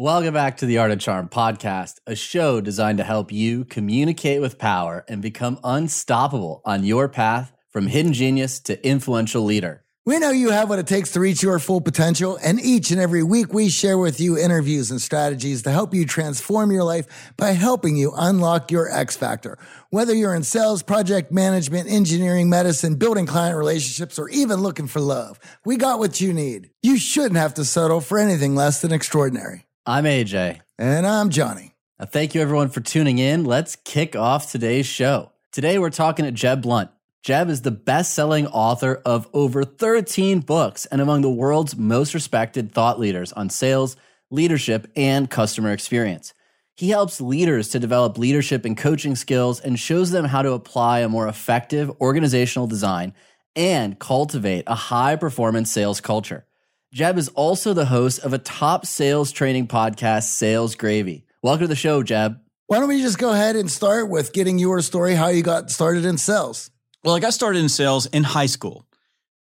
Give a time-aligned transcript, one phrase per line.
[0.00, 4.40] Welcome back to the Art of Charm podcast, a show designed to help you communicate
[4.40, 9.82] with power and become unstoppable on your path from hidden genius to influential leader.
[10.06, 13.00] We know you have what it takes to reach your full potential, and each and
[13.00, 17.32] every week we share with you interviews and strategies to help you transform your life
[17.36, 19.58] by helping you unlock your X factor.
[19.90, 25.00] Whether you're in sales, project management, engineering, medicine, building client relationships, or even looking for
[25.00, 26.70] love, we got what you need.
[26.84, 29.64] You shouldn't have to settle for anything less than extraordinary.
[29.88, 30.60] I'm AJ.
[30.78, 31.74] And I'm Johnny.
[31.98, 33.46] Now, thank you everyone for tuning in.
[33.46, 35.32] Let's kick off today's show.
[35.50, 36.90] Today we're talking to Jeb Blount.
[37.22, 42.12] Jeb is the best selling author of over 13 books and among the world's most
[42.12, 43.96] respected thought leaders on sales,
[44.30, 46.34] leadership, and customer experience.
[46.76, 50.98] He helps leaders to develop leadership and coaching skills and shows them how to apply
[50.98, 53.14] a more effective organizational design
[53.56, 56.44] and cultivate a high performance sales culture.
[56.90, 61.26] Jeb is also the host of a top sales training podcast, Sales Gravy.
[61.42, 62.40] Welcome to the show, Jeb.
[62.66, 65.70] Why don't we just go ahead and start with getting your story, how you got
[65.70, 66.70] started in sales?
[67.04, 68.86] Well, I got started in sales in high school.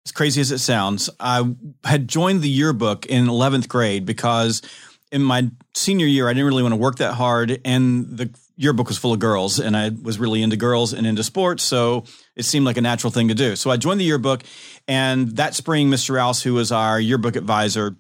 [0.08, 4.64] As crazy as it sounds, I had joined the yearbook in 11th grade because
[5.12, 7.62] in my senior year, I didn't really want to work that hard.
[7.64, 11.24] And the yearbook was full of girls, and I was really into girls and into
[11.24, 11.62] sports.
[11.62, 13.56] So it seemed like a natural thing to do.
[13.56, 14.44] So I joined the yearbook.
[14.88, 16.16] And that spring, Mr.
[16.16, 17.96] Rouse, who was our yearbook advisor,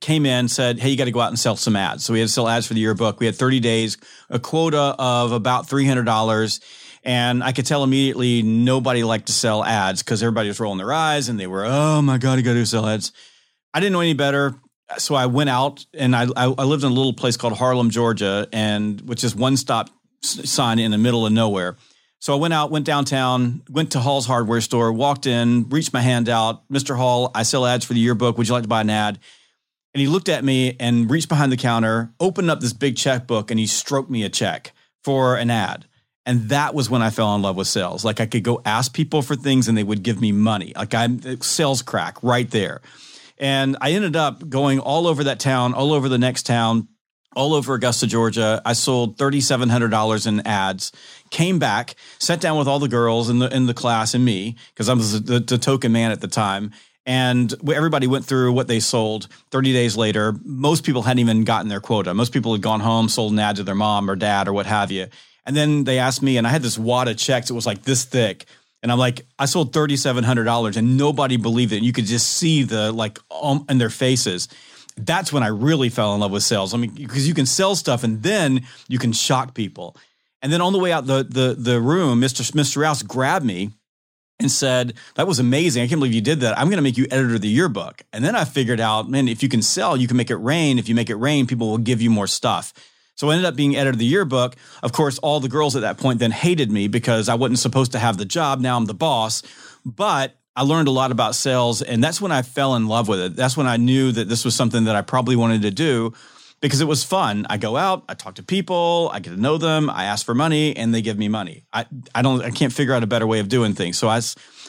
[0.00, 2.18] came in said hey you got to go out and sell some ads so we
[2.18, 3.96] had to sell ads for the yearbook we had 30 days
[4.28, 6.60] a quota of about $300
[7.04, 10.92] and I could tell immediately nobody liked to sell ads because everybody was rolling their
[10.92, 13.12] eyes and they were, oh my God, you got to sell ads.
[13.72, 14.54] I didn't know any better.
[14.98, 18.48] So I went out and I, I, lived in a little place called Harlem, Georgia,
[18.52, 19.90] and which is one stop
[20.22, 21.76] sign in the middle of nowhere.
[22.20, 26.00] So I went out, went downtown, went to Hall's hardware store, walked in, reached my
[26.00, 26.68] hand out.
[26.68, 26.96] Mr.
[26.96, 28.36] Hall, I sell ads for the yearbook.
[28.36, 29.18] Would you like to buy an ad?
[29.94, 33.50] And he looked at me and reached behind the counter, opened up this big checkbook,
[33.50, 34.72] and he stroked me a check
[35.04, 35.86] for an ad.
[36.26, 38.04] And that was when I fell in love with sales.
[38.04, 40.74] Like I could go ask people for things and they would give me money.
[40.76, 42.82] Like I'm uh, sales crack right there.
[43.38, 46.88] And I ended up going all over that town, all over the next town,
[47.36, 48.60] all over Augusta, Georgia.
[48.64, 50.92] I sold $3,700 in ads,
[51.30, 54.56] came back, sat down with all the girls in the, in the class and me,
[54.72, 56.72] because I was the, the token man at the time.
[57.06, 60.34] And everybody went through what they sold 30 days later.
[60.44, 62.12] Most people hadn't even gotten their quota.
[62.12, 64.66] Most people had gone home, sold an ad to their mom or dad or what
[64.66, 65.06] have you.
[65.46, 67.48] And then they asked me, and I had this wad of checks.
[67.48, 68.44] It was like this thick.
[68.82, 71.78] And I'm like, I sold thirty seven hundred dollars, and nobody believed it.
[71.78, 74.48] And You could just see the like um, in their faces.
[75.04, 76.74] That's when I really fell in love with sales.
[76.74, 79.96] I mean, because you can sell stuff, and then you can shock people.
[80.42, 82.50] And then on the way out the the the room, Mr.
[82.52, 82.78] Mr.
[82.78, 83.70] Rouse grabbed me
[84.38, 85.82] and said, "That was amazing.
[85.82, 86.58] I can't believe you did that.
[86.58, 89.28] I'm going to make you editor of the yearbook." And then I figured out, man,
[89.28, 90.78] if you can sell, you can make it rain.
[90.78, 92.72] If you make it rain, people will give you more stuff.
[93.16, 94.54] So I ended up being editor of the yearbook.
[94.80, 97.90] Of course, all the girls at that point then hated me because I wasn't supposed
[97.92, 98.60] to have the job.
[98.60, 99.42] Now I'm the boss.
[99.84, 103.20] But I learned a lot about sales, and that's when I fell in love with
[103.20, 103.36] it.
[103.36, 106.12] That's when I knew that this was something that I probably wanted to do
[106.60, 107.46] because it was fun.
[107.48, 110.34] I go out, I talk to people, I get to know them, I ask for
[110.34, 111.64] money, and they give me money.
[111.72, 113.98] I, I don't I can't figure out a better way of doing things.
[113.98, 114.20] So I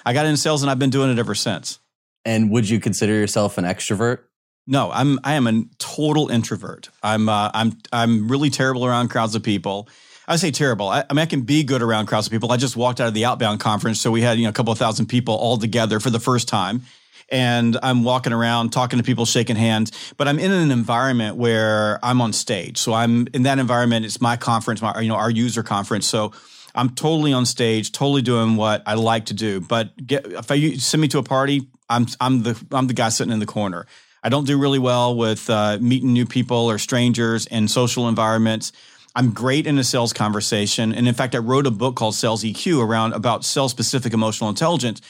[0.05, 1.79] I got into sales and I've been doing it ever since.
[2.23, 4.19] And would you consider yourself an extrovert?
[4.67, 6.89] No, I'm I am a total introvert.
[7.01, 9.89] I'm uh, I'm I'm really terrible around crowds of people.
[10.29, 10.90] I say terrible.
[10.90, 12.51] I, I, mean, I can be good around crowds of people.
[12.51, 14.72] I just walked out of the outbound conference, so we had you know a couple
[14.72, 16.84] of thousand people all together for the first time,
[17.29, 20.13] and I'm walking around talking to people, shaking hands.
[20.17, 24.06] But I'm in an environment where I'm on stage, so I'm in that environment.
[24.06, 26.06] It's my conference, my you know our user conference.
[26.06, 26.31] So
[26.75, 29.59] I'm totally on stage, totally doing what I like to do.
[29.61, 33.09] But get, if I send me to a party, I'm I'm the I'm the guy
[33.09, 33.88] sitting in the corner.
[34.23, 38.73] I don't do really well with uh, meeting new people or strangers in social environments.
[39.16, 40.94] I'm great in a sales conversation.
[40.94, 44.50] And in fact, I wrote a book called Sales EQ around about sales specific emotional
[44.50, 45.02] intelligence,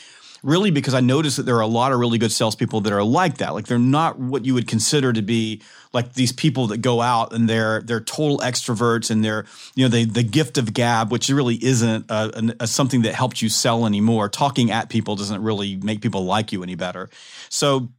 [0.42, 3.04] really because I noticed that there are a lot of really good salespeople that are
[3.04, 3.54] like that.
[3.54, 5.62] Like they're not what you would consider to be
[5.92, 9.90] like these people that go out and they're they're total extroverts and they're you know
[9.90, 13.86] they the gift of gab, which really isn't a, a, something that helps you sell
[13.86, 14.30] anymore.
[14.30, 17.10] Talking at people doesn't really make people like you any better.
[17.50, 17.90] So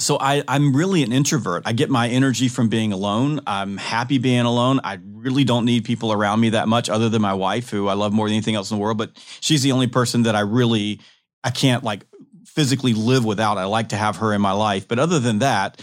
[0.00, 1.64] so I, I'm really an introvert.
[1.66, 3.40] I get my energy from being alone.
[3.46, 4.80] I'm happy being alone.
[4.82, 7.92] I really don't need people around me that much, other than my wife, who I
[7.92, 8.98] love more than anything else in the world.
[8.98, 11.00] But she's the only person that I really
[11.44, 12.04] I can't like
[12.44, 13.58] physically live without.
[13.58, 14.88] I like to have her in my life.
[14.88, 15.80] But other than that,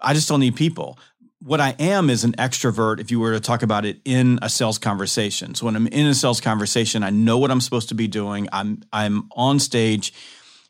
[0.00, 0.98] I just don't need people.
[1.40, 3.00] What I am is an extrovert.
[3.00, 6.06] If you were to talk about it in a sales conversation, so when I'm in
[6.06, 8.48] a sales conversation, I know what I'm supposed to be doing.
[8.52, 10.12] I'm I'm on stage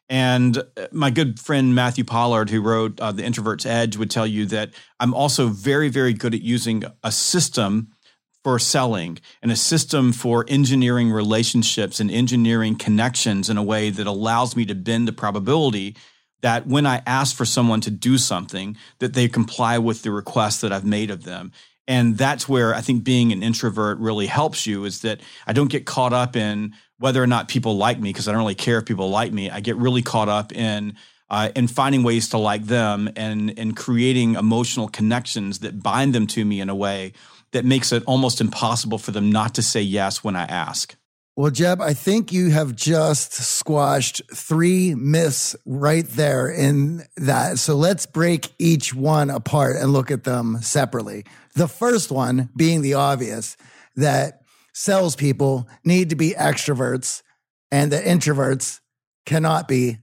[0.08, 4.26] And uh, my good friend Matthew Pollard, who wrote uh, The Introvert's Edge, would tell
[4.26, 4.70] you that
[5.00, 7.94] I'm also very, very good at using a system
[8.42, 14.06] for selling and a system for engineering relationships and engineering connections in a way that
[14.06, 15.96] allows me to bend the probability
[16.42, 20.60] that when I ask for someone to do something, that they comply with the request
[20.60, 21.52] that I've made of them.
[21.88, 25.70] And that's where I think being an introvert really helps you is that I don't
[25.70, 26.74] get caught up in
[27.04, 29.50] whether or not people like me because I don't really care if people like me.
[29.50, 30.96] I get really caught up in
[31.28, 36.26] uh, in finding ways to like them and and creating emotional connections that bind them
[36.28, 37.12] to me in a way
[37.52, 40.96] that makes it almost impossible for them not to say yes when I ask.
[41.36, 47.58] Well, Jeb, I think you have just squashed three myths right there in that.
[47.58, 51.26] So let's break each one apart and look at them separately.
[51.54, 53.58] The first one being the obvious
[53.96, 54.44] that
[54.74, 57.22] salespeople need to be extroverts
[57.70, 58.80] and the introverts
[59.24, 59.98] cannot be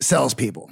[0.00, 0.70] salespeople.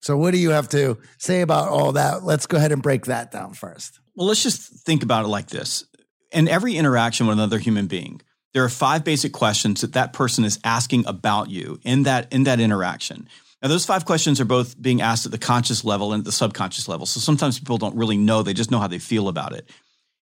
[0.00, 2.22] So, what do you have to say about all that?
[2.22, 4.00] Let's go ahead and break that down first.
[4.14, 5.84] Well, let's just think about it like this.
[6.32, 8.20] In every interaction with another human being,
[8.52, 12.44] there are five basic questions that that person is asking about you in that in
[12.44, 13.28] that interaction.
[13.62, 16.32] Now, those five questions are both being asked at the conscious level and at the
[16.32, 17.06] subconscious level.
[17.06, 19.70] So sometimes people don't really know; they just know how they feel about it.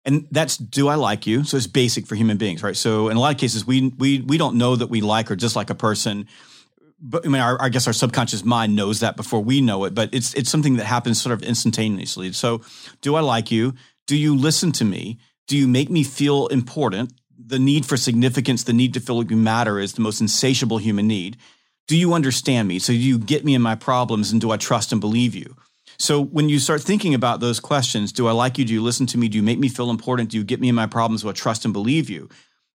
[0.05, 1.45] And that's do I like you?
[1.45, 2.77] So it's basic for human beings, right?
[2.77, 5.37] So in a lot of cases, we we we don't know that we like or
[5.37, 6.27] dislike a person
[7.07, 9.95] but I mean, our, I guess our subconscious mind knows that before we know it,
[9.95, 12.33] but it's it's something that happens sort of instantaneously.
[12.33, 12.63] So,
[13.03, 13.75] do I like you?
[14.07, 15.19] Do you listen to me?
[15.47, 17.13] Do you make me feel important?
[17.47, 20.79] the need for significance, the need to feel like you matter is the most insatiable
[20.79, 21.37] human need.
[21.87, 22.79] Do you understand me?
[22.79, 25.57] So do you get me in my problems and do I trust and believe you?
[25.99, 28.65] So when you start thinking about those questions, do I like you?
[28.65, 29.29] Do you listen to me?
[29.29, 30.31] Do you make me feel important?
[30.31, 31.23] Do you get me in my problems?
[31.23, 32.29] Do I trust and believe you?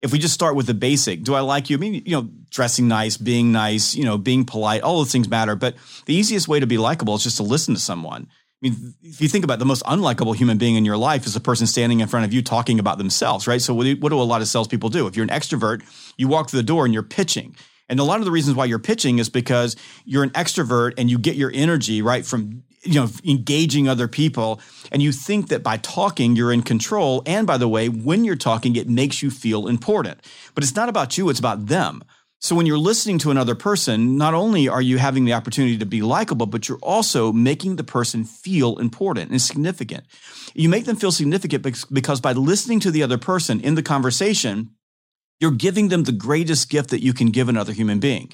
[0.02, 1.78] If we just start with the basic, do I like you?
[1.78, 5.28] I mean, you know, dressing nice, being nice, you know, being polite, all those things
[5.28, 5.56] matter.
[5.56, 5.76] But
[6.06, 8.28] the easiest way to be likable is just to listen to someone.
[8.30, 11.26] I mean, if you think about it, the most unlikable human being in your life
[11.26, 13.62] is a person standing in front of you talking about themselves, right?
[13.62, 15.06] So, what do, what do a lot of salespeople do?
[15.06, 15.84] If you're an extrovert,
[16.18, 17.56] you walk through the door and you're pitching.
[17.90, 19.76] And a lot of the reasons why you're pitching is because
[20.06, 24.60] you're an extrovert and you get your energy right from you know engaging other people
[24.92, 28.36] and you think that by talking you're in control and by the way when you're
[28.36, 30.20] talking it makes you feel important
[30.56, 32.04] but it's not about you it's about them
[32.40, 35.86] so when you're listening to another person, not only are you having the opportunity to
[35.88, 40.06] be likable, but you're also making the person feel important and significant.
[40.54, 44.70] You make them feel significant because by listening to the other person in the conversation,
[45.40, 48.32] you're giving them the greatest gift that you can give another human being.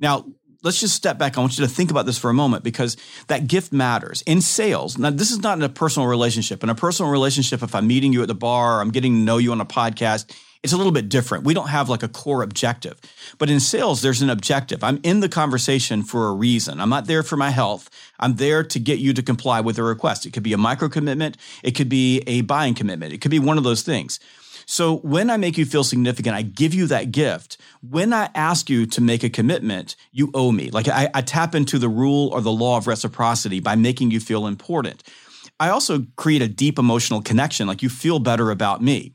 [0.00, 0.24] Now,
[0.62, 1.36] let's just step back.
[1.36, 2.96] I want you to think about this for a moment because
[3.28, 4.98] that gift matters in sales.
[4.98, 6.62] Now, this is not in a personal relationship.
[6.62, 9.38] In a personal relationship, if I'm meeting you at the bar, I'm getting to know
[9.38, 11.44] you on a podcast, it's a little bit different.
[11.44, 13.00] We don't have like a core objective.
[13.38, 14.84] But in sales, there's an objective.
[14.84, 16.80] I'm in the conversation for a reason.
[16.80, 17.90] I'm not there for my health.
[18.20, 20.24] I'm there to get you to comply with a request.
[20.24, 23.40] It could be a micro commitment, it could be a buying commitment, it could be
[23.40, 24.20] one of those things.
[24.72, 27.58] So when I make you feel significant, I give you that gift.
[27.82, 30.70] When I ask you to make a commitment, you owe me.
[30.70, 34.18] Like I, I tap into the rule or the law of reciprocity by making you
[34.18, 35.02] feel important.
[35.60, 39.12] I also create a deep emotional connection, like you feel better about me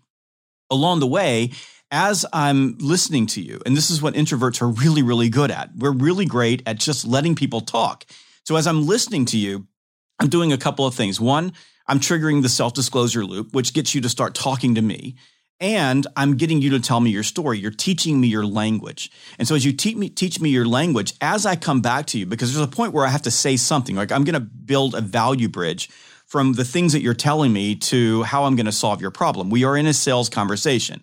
[0.69, 1.49] along the way,
[1.89, 5.71] as I'm listening to you, and this is what introverts are really, really good at,
[5.75, 8.05] we're really great at just letting people talk.
[8.43, 9.65] So as I'm listening to you,
[10.19, 11.19] I'm doing a couple of things.
[11.19, 11.51] One,
[11.87, 15.15] I'm triggering the self disclosure loop, which gets you to start talking to me.
[15.59, 17.57] And I'm getting you to tell me your story.
[17.57, 19.11] You're teaching me your language.
[19.39, 22.19] And so as you teach me, teach me your language, as I come back to
[22.19, 24.39] you, because there's a point where I have to say something, like I'm going to
[24.39, 25.89] build a value bridge
[26.27, 29.49] from the things that you're telling me to how I'm going to solve your problem.
[29.49, 31.01] We are in a sales conversation.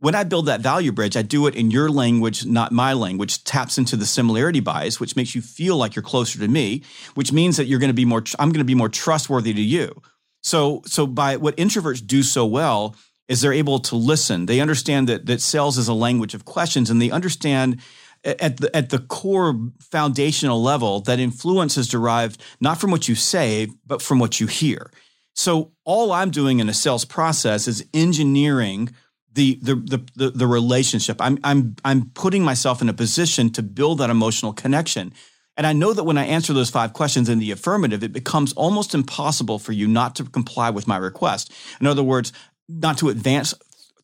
[0.00, 3.42] When I build that value bridge, I do it in your language, not my language,
[3.42, 6.84] taps into the similarity bias, which makes you feel like you're closer to me,
[7.16, 9.60] which means that you're going to be more, I'm going to be more trustworthy to
[9.60, 10.00] you.
[10.40, 12.94] So, so by what introverts do so well
[13.28, 14.46] is they're able to listen.
[14.46, 17.80] They understand that, that sales is a language of questions and they understand
[18.24, 23.14] at the at the core foundational level that influence is derived not from what you
[23.14, 24.90] say but from what you hear
[25.34, 28.90] so all i'm doing in a sales process is engineering
[29.32, 29.76] the the
[30.16, 34.52] the the, relationship i'm i'm i'm putting myself in a position to build that emotional
[34.52, 35.12] connection
[35.58, 38.52] and I know that when I answer those five questions in the affirmative, it becomes
[38.52, 41.52] almost impossible for you not to comply with my request.
[41.80, 42.32] In other words,
[42.68, 43.54] not to advance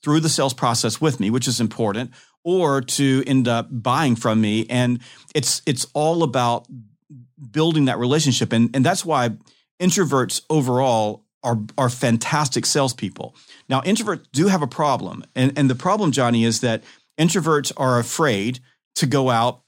[0.02, 2.10] through the sales process with me, which is important,
[2.42, 4.66] or to end up buying from me.
[4.68, 5.00] And
[5.34, 6.66] it's it's all about
[7.50, 8.52] building that relationship.
[8.52, 9.30] And, and that's why
[9.80, 13.34] introverts overall are, are fantastic salespeople.
[13.68, 15.24] Now, introverts do have a problem.
[15.34, 16.82] And, and the problem, Johnny, is that
[17.18, 18.60] introverts are afraid
[18.96, 19.62] to go out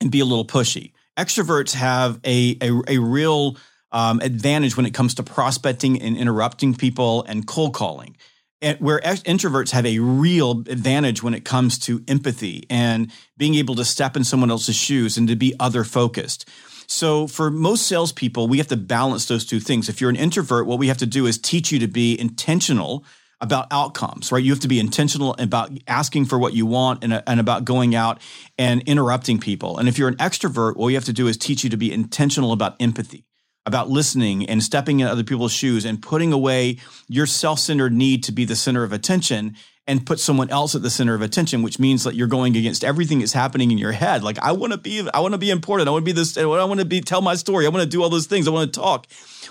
[0.00, 0.92] and be a little pushy.
[1.18, 3.56] Extroverts have a, a, a real
[3.90, 8.16] um, advantage when it comes to prospecting and interrupting people and cold calling.
[8.78, 13.84] Where introverts have a real advantage when it comes to empathy and being able to
[13.84, 16.48] step in someone else's shoes and to be other focused.
[16.86, 19.88] So for most salespeople, we have to balance those two things.
[19.88, 23.04] If you're an introvert, what we have to do is teach you to be intentional
[23.40, 24.42] about outcomes, right?
[24.42, 27.94] You have to be intentional about asking for what you want and, and about going
[27.94, 28.22] out
[28.56, 29.76] and interrupting people.
[29.76, 31.92] And if you're an extrovert, what you have to do is teach you to be
[31.92, 33.25] intentional about empathy
[33.66, 38.32] about listening and stepping in other people's shoes and putting away your self-centered need to
[38.32, 39.56] be the center of attention
[39.88, 42.82] and put someone else at the center of attention, which means that you're going against
[42.82, 44.22] everything that's happening in your head.
[44.22, 45.88] Like I want to be, I want to be important.
[45.88, 46.36] I want to be this.
[46.36, 47.66] I want to be tell my story.
[47.66, 48.48] I want to do all those things.
[48.48, 49.06] I want to talk.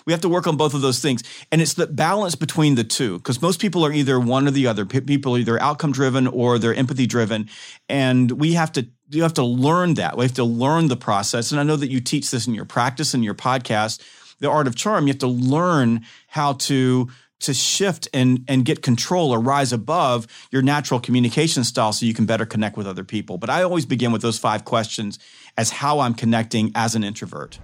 [0.06, 2.84] We have to work on both of those things, and it's the balance between the
[2.84, 3.18] two.
[3.18, 4.86] Because most people are either one or the other.
[4.86, 7.50] People are either outcome driven or they're empathy driven,
[7.90, 10.18] and we have to you have to learn that.
[10.18, 11.52] We have to learn the process.
[11.52, 14.02] And I know that you teach this in your practice and your podcast,
[14.40, 15.08] the art of charm.
[15.08, 17.10] You have to learn how to
[17.42, 22.14] to shift and and get control or rise above your natural communication style so you
[22.14, 23.38] can better connect with other people.
[23.38, 25.20] But I always begin with those five questions
[25.58, 27.60] as how I'm connecting as an introvert.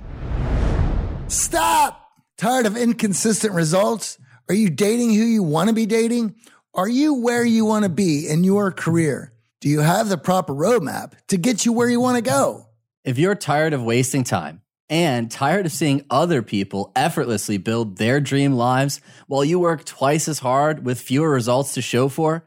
[1.28, 1.98] Stop!
[2.38, 4.18] Tired of inconsistent results?
[4.50, 6.36] Are you dating who you want to be dating?
[6.74, 9.32] Are you where you want to be in your career?
[9.62, 12.66] Do you have the proper roadmap to get you where you want to go?
[13.06, 18.20] If you're tired of wasting time and tired of seeing other people effortlessly build their
[18.20, 22.44] dream lives while you work twice as hard with fewer results to show for,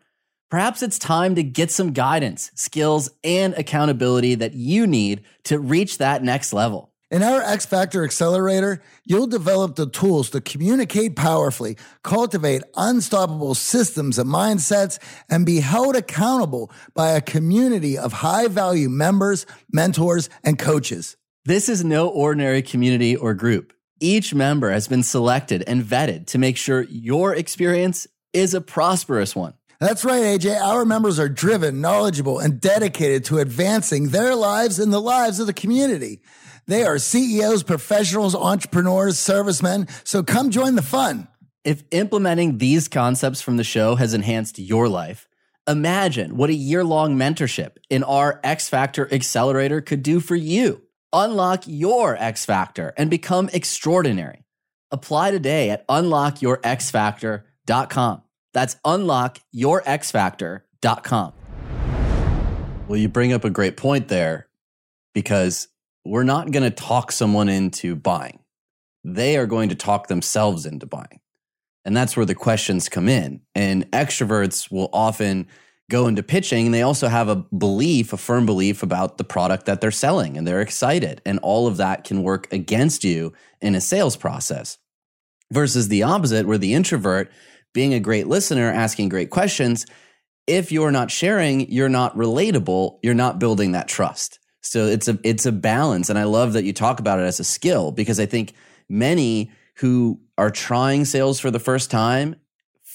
[0.51, 5.99] perhaps it's time to get some guidance, skills, and accountability that you need to reach
[5.99, 6.94] that next level.
[7.15, 14.19] In our X Factor Accelerator, you'll develop the tools to communicate powerfully, cultivate unstoppable systems
[14.19, 14.99] and mindsets,
[15.31, 21.17] and be held accountable by a community of high value members, mentors, and coaches.
[21.45, 23.73] This is no ordinary community or group.
[24.01, 29.37] Each member has been selected and vetted to make sure your experience is a prosperous
[29.37, 29.55] one.
[29.79, 30.61] That's right, AJ.
[30.61, 35.47] Our members are driven, knowledgeable, and dedicated to advancing their lives and the lives of
[35.47, 36.21] the community.
[36.67, 39.89] They are CEOs, professionals, entrepreneurs, servicemen.
[40.05, 41.29] So come join the fun.
[41.65, 45.29] If implementing these concepts from the show has enhanced your life,
[45.67, 50.83] imagine what a year long mentorship in our X Factor Accelerator could do for you.
[51.13, 54.45] Unlock your X Factor and become extraordinary.
[54.91, 58.23] Apply today at unlockyourxfactor.com.
[58.53, 61.33] That's unlockyourxfactor.com.
[62.87, 64.47] Well, you bring up a great point there
[65.15, 65.69] because
[66.05, 68.41] we're not going to talk someone into buying.
[69.03, 71.21] They are going to talk themselves into buying.
[71.85, 73.43] And that's where the questions come in.
[73.55, 75.47] And extroverts will often
[75.91, 79.67] go into pitching and they also have a belief, a firm belief about the product
[79.67, 81.21] that they're selling and they're excited.
[81.27, 84.79] And all of that can work against you in a sales process
[85.53, 87.31] versus the opposite, where the introvert,
[87.75, 89.85] being a great listener, asking great questions,
[90.47, 94.39] if you're not sharing, you're not relatable, you're not building that trust.
[94.65, 97.39] So it's a it's a balance, and I love that you talk about it as
[97.39, 98.55] a skill because I think
[98.89, 102.37] many who are trying sales for the first time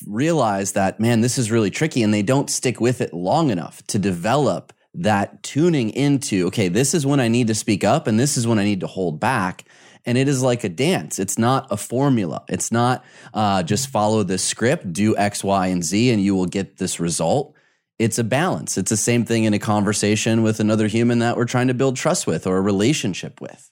[0.08, 3.84] realize that man, this is really tricky, and they don't stick with it long enough
[3.88, 8.20] to develop that tuning into okay, this is when I need to speak up, and
[8.20, 9.66] this is when I need to hold back.
[10.06, 11.20] And it is like a dance.
[11.20, 12.44] It's not a formula.
[12.48, 16.48] It's not uh, just follow this script, do X, Y, and Z, and you will
[16.48, 17.54] get this result
[18.00, 18.78] it's a balance.
[18.78, 21.98] It's the same thing in a conversation with another human that we're trying to build
[21.98, 23.70] trust with or a relationship with.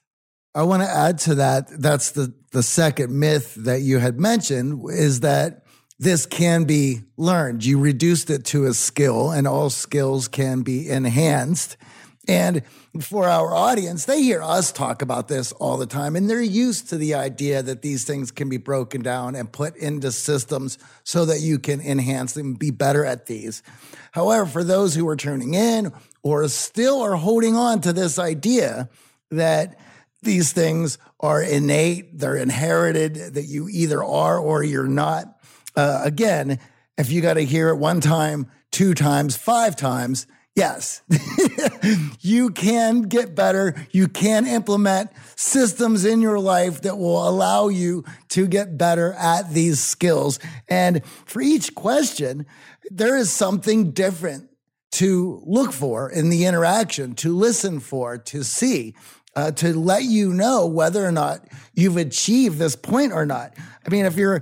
[0.54, 1.68] I want to add to that.
[1.70, 5.64] That's the, the second myth that you had mentioned is that
[5.98, 7.64] this can be learned.
[7.64, 11.78] You reduced it to a skill and all skills can be enhanced.
[12.28, 12.64] And
[13.04, 16.90] for our audience, they hear us talk about this all the time, and they're used
[16.90, 21.26] to the idea that these things can be broken down and put into systems so
[21.26, 23.64] that you can enhance them, be better at these.
[24.12, 25.92] However, for those who are tuning in
[26.24, 28.90] or still are holding on to this idea
[29.32, 29.80] that
[30.22, 35.40] these things are innate, they're inherited, that you either are or you're not,
[35.76, 36.60] uh, again,
[36.98, 40.28] if you got to hear it one time, two times, five times,
[40.58, 41.04] Yes,
[42.22, 43.76] you can get better.
[43.92, 49.54] You can implement systems in your life that will allow you to get better at
[49.54, 50.40] these skills.
[50.68, 52.48] And for each question,
[52.90, 54.50] there is something different
[54.94, 58.96] to look for in the interaction, to listen for, to see.
[59.36, 63.54] Uh, to let you know whether or not you've achieved this point or not.
[63.86, 64.42] I mean, if you're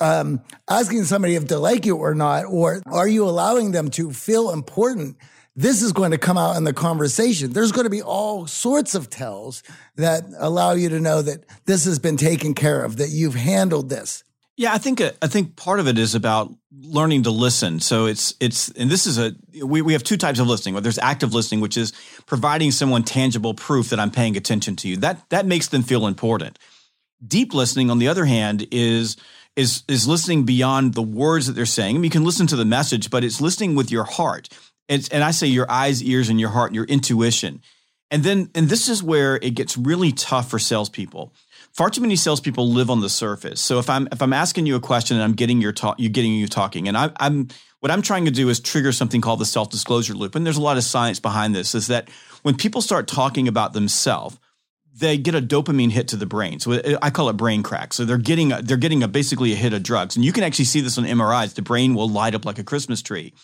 [0.00, 4.12] um, asking somebody if they like you or not, or are you allowing them to
[4.12, 5.16] feel important?
[5.58, 7.52] This is going to come out in the conversation.
[7.52, 9.64] There's going to be all sorts of tells
[9.96, 13.88] that allow you to know that this has been taken care of, that you've handled
[13.88, 14.22] this.
[14.56, 17.80] Yeah, I think uh, I think part of it is about learning to listen.
[17.80, 19.34] So it's it's and this is a
[19.64, 20.74] we, we have two types of listening.
[20.74, 21.92] Well, there's active listening, which is
[22.26, 24.96] providing someone tangible proof that I'm paying attention to you.
[24.98, 26.56] That that makes them feel important.
[27.26, 29.16] Deep listening, on the other hand, is
[29.56, 31.96] is is listening beyond the words that they're saying.
[31.96, 34.48] I mean, you can listen to the message, but it's listening with your heart.
[34.88, 37.62] And I say your eyes, ears, and your heart, your intuition.
[38.10, 41.34] And then, and this is where it gets really tough for salespeople
[41.78, 43.60] far too many salespeople live on the surface.
[43.60, 46.08] So if I'm if I'm asking you a question and I'm getting your talk, you
[46.08, 47.48] getting you talking, and I, I'm
[47.80, 50.34] what I'm trying to do is trigger something called the self disclosure loop.
[50.34, 51.76] And there's a lot of science behind this.
[51.76, 52.10] Is that
[52.42, 54.38] when people start talking about themselves,
[54.92, 56.58] they get a dopamine hit to the brain.
[56.58, 57.92] So uh, I call it brain crack.
[57.92, 60.42] So they're getting a, they're getting a basically a hit of drugs, and you can
[60.42, 61.54] actually see this on MRIs.
[61.54, 63.34] The brain will light up like a Christmas tree.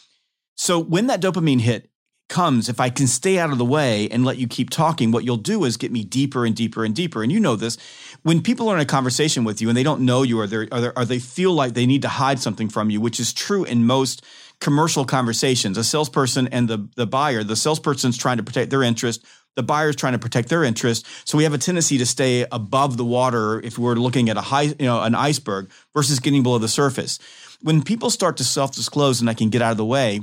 [0.56, 1.90] So when that dopamine hit
[2.28, 5.24] comes, if I can stay out of the way and let you keep talking, what
[5.24, 7.22] you'll do is get me deeper and deeper and deeper.
[7.22, 7.76] And you know this.
[8.22, 10.68] When people are in a conversation with you and they don't know you or, they
[10.72, 13.64] or, or they feel like they need to hide something from you, which is true
[13.64, 14.24] in most
[14.60, 19.24] commercial conversations, a salesperson and the, the buyer, the salesperson's trying to protect their interest.
[19.56, 21.06] The buyer's trying to protect their interest.
[21.24, 24.40] So we have a tendency to stay above the water if we're looking at a
[24.40, 27.20] high, you know, an iceberg versus getting below the surface.
[27.60, 30.20] When people start to self-disclose and I can get out of the way,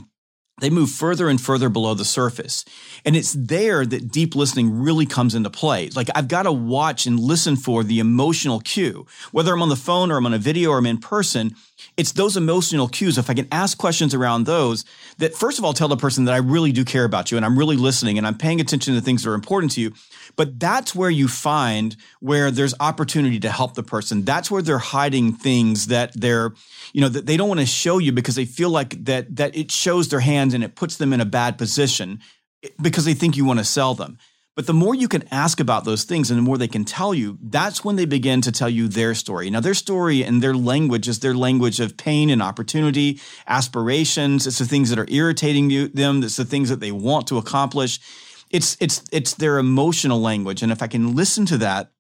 [0.60, 2.63] they move further and further below the surface.
[3.03, 5.89] And it's there that deep listening really comes into play.
[5.89, 9.75] Like I've got to watch and listen for the emotional cue, whether I'm on the
[9.75, 11.55] phone or I'm on a video or I'm in person.
[11.98, 13.17] It's those emotional cues.
[13.17, 14.86] If I can ask questions around those
[15.17, 17.46] that first of all tell the person that I really do care about you and
[17.46, 19.93] I'm really listening and I'm paying attention to things that are important to you.
[20.35, 24.23] But that's where you find where there's opportunity to help the person.
[24.23, 26.53] That's where they're hiding things that they're,
[26.93, 29.55] you know, that they don't want to show you because they feel like that that
[29.55, 32.19] it shows their hands and it puts them in a bad position
[32.63, 34.17] eh, because they think you want to sell them.
[34.53, 37.13] But the more you can ask about those things and the more they can tell
[37.13, 39.50] you, that's when they begin to tell you their story.
[39.50, 44.45] Now, their story and their language is their language of pain and opportunity, aspirations.
[44.45, 46.21] It's the things that are irritating you, them.
[46.21, 48.01] It's the things that they want to accomplish
[48.51, 51.91] it's it's it's their emotional language and if i can listen to that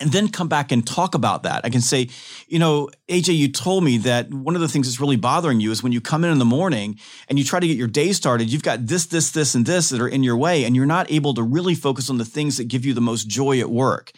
[0.00, 1.60] and then come back and talk about that.
[1.64, 2.08] I can say,
[2.48, 5.70] you know, AJ, you told me that one of the things that's really bothering you
[5.70, 8.12] is when you come in in the morning and you try to get your day
[8.12, 10.86] started, you've got this, this, this, and this that are in your way, and you're
[10.86, 13.70] not able to really focus on the things that give you the most joy at
[13.70, 14.12] work.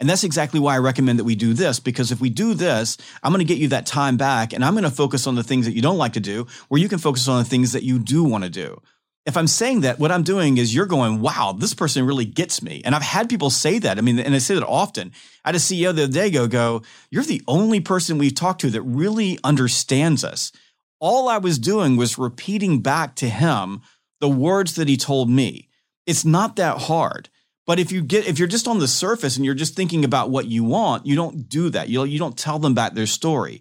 [0.00, 2.98] And that's exactly why I recommend that we do this, because if we do this,
[3.22, 5.42] I'm going to get you that time back and I'm going to focus on the
[5.42, 7.82] things that you don't like to do, where you can focus on the things that
[7.82, 8.80] you do want to do
[9.26, 12.62] if I'm saying that, what I'm doing is you're going, wow, this person really gets
[12.62, 12.80] me.
[12.84, 13.98] And I've had people say that.
[13.98, 15.10] I mean, and I say that often.
[15.44, 18.60] I had a CEO the other day go, go, you're the only person we've talked
[18.60, 20.52] to that really understands us.
[21.00, 23.82] All I was doing was repeating back to him
[24.20, 25.68] the words that he told me.
[26.06, 27.28] It's not that hard.
[27.66, 30.30] But if you get if you're just on the surface and you're just thinking about
[30.30, 31.88] what you want, you don't do that.
[31.88, 33.60] You you don't tell them back their story.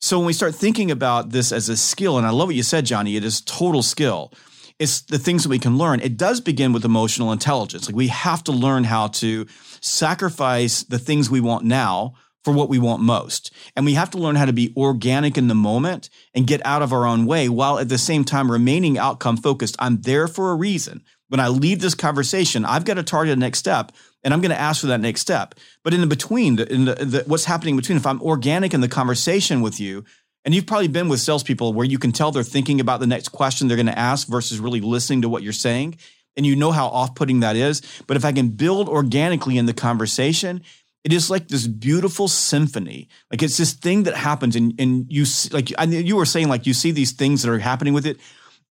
[0.00, 2.64] So when we start thinking about this as a skill, and I love what you
[2.64, 4.32] said, Johnny, it is total skill
[4.78, 6.00] it's the things that we can learn.
[6.00, 7.86] It does begin with emotional intelligence.
[7.86, 9.46] Like we have to learn how to
[9.80, 13.52] sacrifice the things we want now for what we want most.
[13.74, 16.82] And we have to learn how to be organic in the moment and get out
[16.82, 19.76] of our own way while at the same time remaining outcome focused.
[19.78, 21.02] I'm there for a reason.
[21.28, 24.50] When I leave this conversation, I've got to target the next step and I'm going
[24.50, 25.54] to ask for that next step.
[25.82, 28.88] But in the between, in the, the, what's happening between, if I'm organic in the
[28.88, 30.04] conversation with you,
[30.44, 33.28] and you've probably been with salespeople where you can tell they're thinking about the next
[33.28, 35.96] question they're going to ask versus really listening to what you're saying.
[36.36, 37.80] And you know how off putting that is.
[38.06, 40.62] But if I can build organically in the conversation,
[41.04, 43.08] it is like this beautiful symphony.
[43.30, 46.74] Like it's this thing that happens, and, and you like you were saying, like you
[46.74, 48.18] see these things that are happening with it.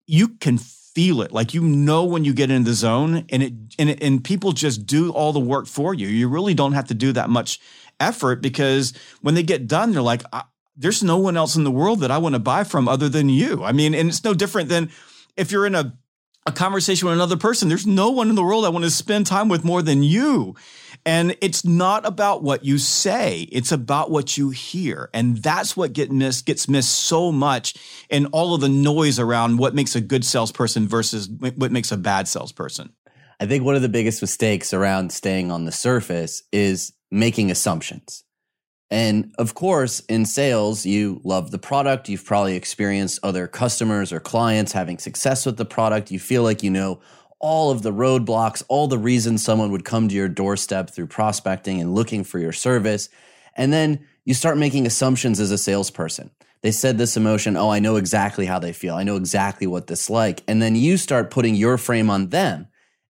[0.07, 3.53] You can feel it, like you know when you get in the zone, and it
[3.77, 6.07] and it, and people just do all the work for you.
[6.07, 7.59] You really don't have to do that much
[7.99, 10.23] effort because when they get done, they're like,
[10.75, 13.29] there's no one else in the world that I want to buy from other than
[13.29, 13.63] you.
[13.63, 14.89] I mean, and it's no different than
[15.37, 15.97] if you're in a
[16.45, 17.69] a conversation with another person.
[17.69, 20.55] There's no one in the world I want to spend time with more than you.
[21.05, 25.09] And it's not about what you say, it's about what you hear.
[25.13, 27.75] And that's what get missed, gets missed so much
[28.09, 31.97] in all of the noise around what makes a good salesperson versus what makes a
[31.97, 32.93] bad salesperson.
[33.39, 38.22] I think one of the biggest mistakes around staying on the surface is making assumptions.
[38.93, 42.09] And of course, in sales, you love the product.
[42.09, 46.11] You've probably experienced other customers or clients having success with the product.
[46.11, 47.01] You feel like you know
[47.39, 51.81] all of the roadblocks, all the reasons someone would come to your doorstep through prospecting
[51.81, 53.09] and looking for your service.
[53.57, 56.29] And then you start making assumptions as a salesperson.
[56.61, 58.93] They said this emotion, oh, I know exactly how they feel.
[58.93, 60.43] I know exactly what this like.
[60.47, 62.67] And then you start putting your frame on them.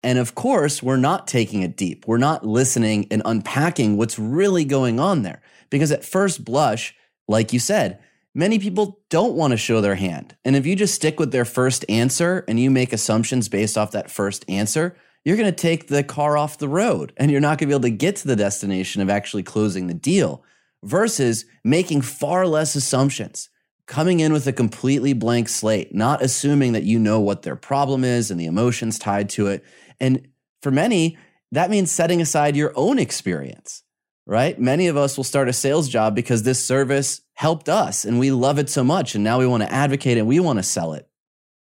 [0.03, 2.05] And of course, we're not taking it deep.
[2.05, 5.41] We're not listening and unpacking what's really going on there.
[5.69, 6.95] Because at first blush,
[7.27, 7.99] like you said,
[8.33, 10.35] many people don't want to show their hand.
[10.43, 13.91] And if you just stick with their first answer and you make assumptions based off
[13.91, 17.57] that first answer, you're going to take the car off the road and you're not
[17.57, 20.43] going to be able to get to the destination of actually closing the deal
[20.83, 23.49] versus making far less assumptions,
[23.85, 28.03] coming in with a completely blank slate, not assuming that you know what their problem
[28.03, 29.63] is and the emotions tied to it.
[29.99, 30.27] And
[30.61, 31.17] for many,
[31.51, 33.83] that means setting aside your own experience,
[34.29, 34.59] right?
[34.59, 38.29] Many of us will start a sales job because this service helped us and we
[38.29, 39.15] love it so much.
[39.15, 41.09] And now we want to advocate and we want to sell it.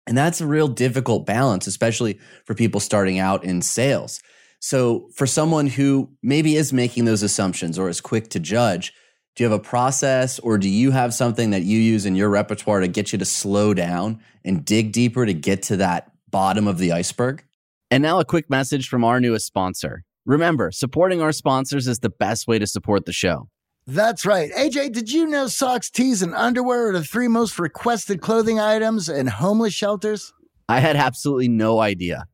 [0.06, 4.20] And that's a real difficult balance, especially for people starting out in sales.
[4.60, 8.92] So, for someone who maybe is making those assumptions or is quick to judge,
[9.34, 12.28] do you have a process or do you have something that you use in your
[12.28, 16.68] repertoire to get you to slow down and dig deeper to get to that bottom
[16.68, 17.44] of the iceberg?
[17.90, 20.04] And now, a quick message from our newest sponsor.
[20.24, 23.48] Remember, supporting our sponsors is the best way to support the show.
[23.86, 24.52] That's right.
[24.52, 29.08] AJ, did you know socks, tees, and underwear are the three most requested clothing items
[29.08, 30.32] in homeless shelters?
[30.68, 32.26] I had absolutely no idea.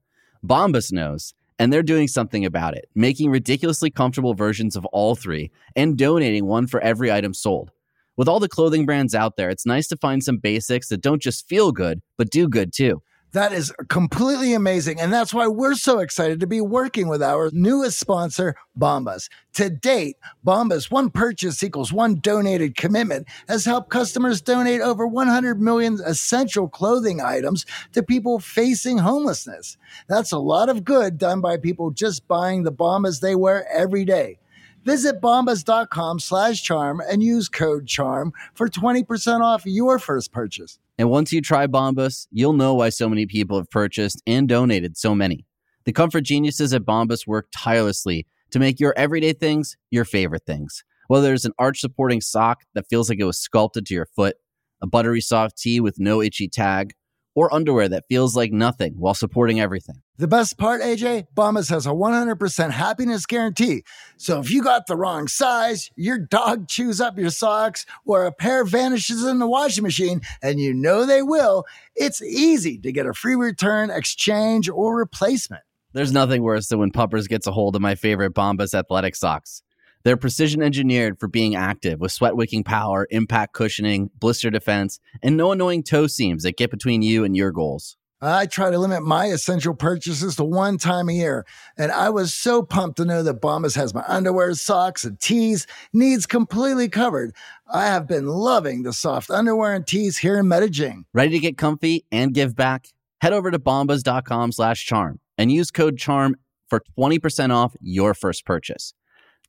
[0.46, 5.51] Bombas knows, and they're doing something about it, making ridiculously comfortable versions of all three
[5.74, 7.70] and donating one for every item sold.
[8.18, 11.22] With all the clothing brands out there, it's nice to find some basics that don't
[11.22, 13.01] just feel good, but do good too.
[13.33, 15.01] That is completely amazing.
[15.01, 19.29] And that's why we're so excited to be working with our newest sponsor, Bombas.
[19.55, 25.61] To date, Bombas, one purchase equals one donated commitment, has helped customers donate over 100
[25.61, 29.77] million essential clothing items to people facing homelessness.
[30.09, 34.07] That's a lot of good done by people just buying the Bombas they wear every
[34.07, 34.38] day.
[34.85, 40.79] Visit bombas.com slash charm and use code CHARM for 20% off your first purchase.
[40.99, 44.97] And once you try Bombas, you'll know why so many people have purchased and donated
[44.97, 45.47] so many.
[45.85, 50.83] The comfort geniuses at Bombas work tirelessly to make your everyday things your favorite things.
[51.07, 54.37] Whether it's an arch supporting sock that feels like it was sculpted to your foot,
[54.83, 56.93] a buttery soft tee with no itchy tag,
[57.35, 60.03] or underwear that feels like nothing while supporting everything.
[60.19, 63.85] The best part, AJ, Bombas has a 100% happiness guarantee.
[64.17, 68.33] So if you got the wrong size, your dog chews up your socks, or a
[68.33, 73.07] pair vanishes in the washing machine, and you know they will, it's easy to get
[73.07, 75.63] a free return, exchange, or replacement.
[75.93, 79.63] There's nothing worse than when Puppers gets a hold of my favorite Bombas athletic socks.
[80.03, 85.37] They're precision engineered for being active with sweat wicking power, impact cushioning, blister defense, and
[85.37, 87.97] no annoying toe seams that get between you and your goals.
[88.21, 92.35] I try to limit my essential purchases to one time a year, and I was
[92.35, 97.33] so pumped to know that Bombas has my underwear, socks, and tees needs completely covered.
[97.73, 101.05] I have been loving the soft underwear and tees here in Medellin.
[101.15, 102.89] Ready to get comfy and give back?
[103.21, 106.35] Head over to bombas.com slash charm and use code CHARM
[106.69, 108.95] for 20% off your first purchase.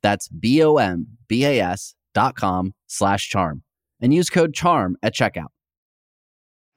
[0.02, 3.62] That's B-O-M-B-A-S dot com slash charm
[4.00, 5.48] and use code CHARM at checkout.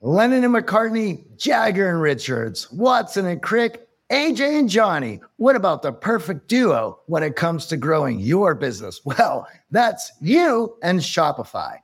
[0.06, 5.22] Lennon and McCartney, Jagger and Richards, Watson and Crick, AJ and Johnny.
[5.38, 9.00] What about the perfect duo when it comes to growing your business?
[9.06, 11.78] Well, that's you and Shopify.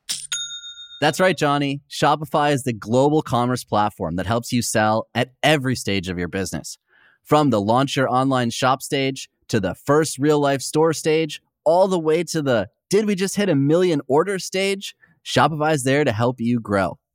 [1.00, 1.80] That's right, Johnny.
[1.90, 6.28] Shopify is the global commerce platform that helps you sell at every stage of your
[6.28, 6.78] business.
[7.24, 11.88] From the launch your online shop stage to the first real life store stage, all
[11.88, 14.94] the way to the did we just hit a million order stage?
[15.24, 16.99] Shopify's there to help you grow.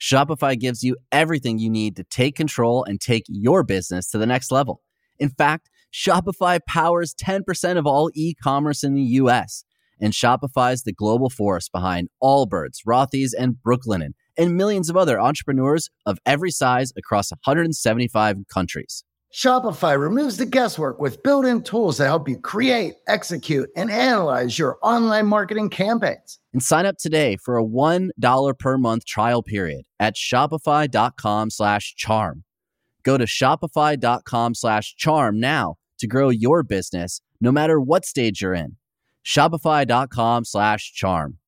[0.00, 4.26] Shopify gives you everything you need to take control and take your business to the
[4.26, 4.80] next level.
[5.18, 9.64] In fact, Shopify powers 10% of all e commerce in the US.
[10.00, 15.20] And Shopify is the global force behind Allbirds, Rothy's, and Brooklinen, and millions of other
[15.20, 19.04] entrepreneurs of every size across 175 countries.
[19.32, 24.58] Shopify removes the guesswork with built in tools that help you create, execute, and analyze
[24.58, 26.38] your online marketing campaigns.
[26.54, 32.44] And sign up today for a $1 per month trial period at shopify.com slash charm.
[33.02, 38.54] Go to shopify.com slash charm now to grow your business no matter what stage you're
[38.54, 38.76] in.
[39.24, 41.38] Shopify.com slash charm.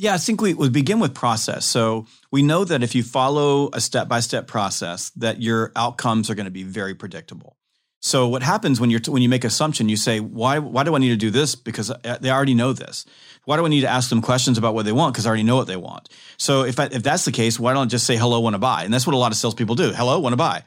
[0.00, 1.66] Yeah, I think we would begin with process.
[1.66, 6.30] So we know that if you follow a step by step process, that your outcomes
[6.30, 7.58] are going to be very predictable.
[8.00, 10.98] So what happens when you're when you make assumption, you say, why why do I
[10.98, 11.54] need to do this?
[11.54, 13.04] Because uh, they already know this.
[13.44, 15.12] Why do I need to ask them questions about what they want?
[15.12, 16.08] Because I already know what they want.
[16.38, 18.58] So if I, if that's the case, why don't I just say hello, want to
[18.58, 18.84] buy?
[18.84, 19.92] And that's what a lot of salespeople do.
[19.92, 20.64] Hello, want to buy.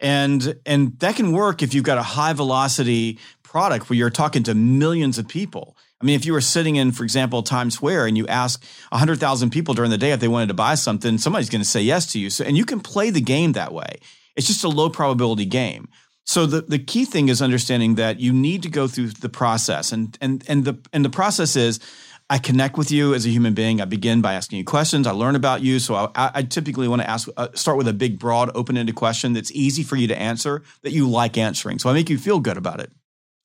[0.00, 4.44] And and that can work if you've got a high velocity product where you're talking
[4.44, 5.76] to millions of people.
[6.00, 9.50] I mean, if you were sitting in, for example, Times Square and you ask 100,000
[9.50, 12.12] people during the day if they wanted to buy something, somebody's going to say yes
[12.12, 12.28] to you.
[12.28, 13.98] So, and you can play the game that way.
[14.36, 15.88] It's just a low probability game.
[16.26, 19.92] So the, the key thing is understanding that you need to go through the process
[19.92, 21.80] and, and, and the, and the process is
[22.28, 23.80] I connect with you as a human being.
[23.80, 25.06] I begin by asking you questions.
[25.06, 25.78] I learn about you.
[25.78, 29.32] So I, I typically want to ask, uh, start with a big, broad, open-ended question
[29.32, 31.78] that's easy for you to answer that you like answering.
[31.78, 32.90] So I make you feel good about it.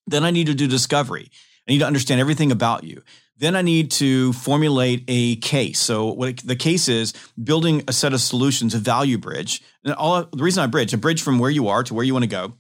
[0.08, 1.30] Then I need to do discovery.
[1.68, 3.02] I need to understand everything about you.
[3.38, 5.80] Then I need to formulate a case.
[5.80, 9.62] So what the case is building a set of solutions, a value bridge.
[9.84, 12.14] And all the reason I bridge, a bridge from where you are to where you
[12.14, 12.54] want to go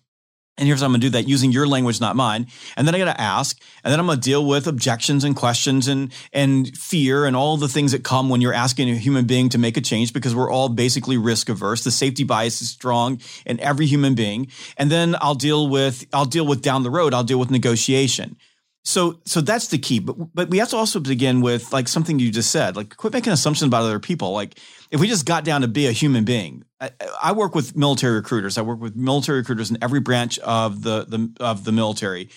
[0.58, 2.46] and here's how I'm going to do that using your language, not mine.
[2.76, 5.36] And then I got to ask, and then I'm going to deal with objections and
[5.36, 9.26] questions and, and fear and all the things that come when you're asking a human
[9.26, 11.84] being to make a change because we're all basically risk averse.
[11.84, 14.52] The safety bias is strong in every human being.
[14.78, 18.38] And then I'll deal with, I'll deal with down the road, I'll deal with negotiation.
[18.84, 20.00] So, so that's the key.
[20.00, 23.14] But, but we have to also begin with like something you just said, like quit
[23.14, 24.32] making assumptions about other people.
[24.32, 26.92] Like if we just got down to be a human being, I,
[27.22, 28.58] I work with military recruiters.
[28.58, 32.30] I work with military recruiters in every branch of the, the of the military.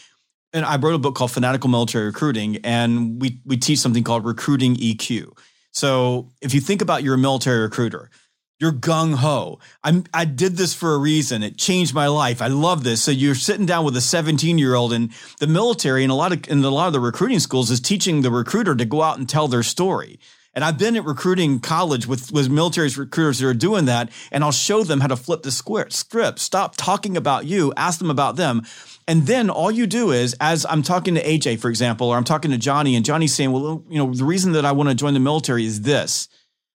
[0.52, 4.24] And I wrote a book called Fanatical Military Recruiting, and we we teach something called
[4.24, 5.36] recruiting EQ.
[5.72, 8.08] So if you think about you're a military recruiter,
[8.58, 9.58] you're gung ho.
[9.82, 11.42] I'm I did this for a reason.
[11.42, 12.40] It changed my life.
[12.40, 13.02] I love this.
[13.02, 16.32] So you're sitting down with a 17 year old, and the military and a lot
[16.32, 19.18] of in a lot of the recruiting schools is teaching the recruiter to go out
[19.18, 20.18] and tell their story.
[20.54, 24.10] And I've been at recruiting college with, with military recruiters who are doing that.
[24.30, 25.92] And I'll show them how to flip the script.
[26.38, 28.62] Stop talking about you, ask them about them.
[29.06, 32.24] And then all you do is, as I'm talking to AJ, for example, or I'm
[32.24, 34.94] talking to Johnny, and Johnny's saying, well, you know, the reason that I want to
[34.94, 36.28] join the military is this.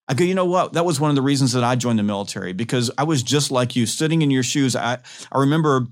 [0.10, 0.74] I go, you know what?
[0.74, 3.52] That was one of the reasons that I joined the military because I was just
[3.52, 4.76] like you, sitting in your shoes.
[4.76, 4.98] I,
[5.32, 5.86] I remember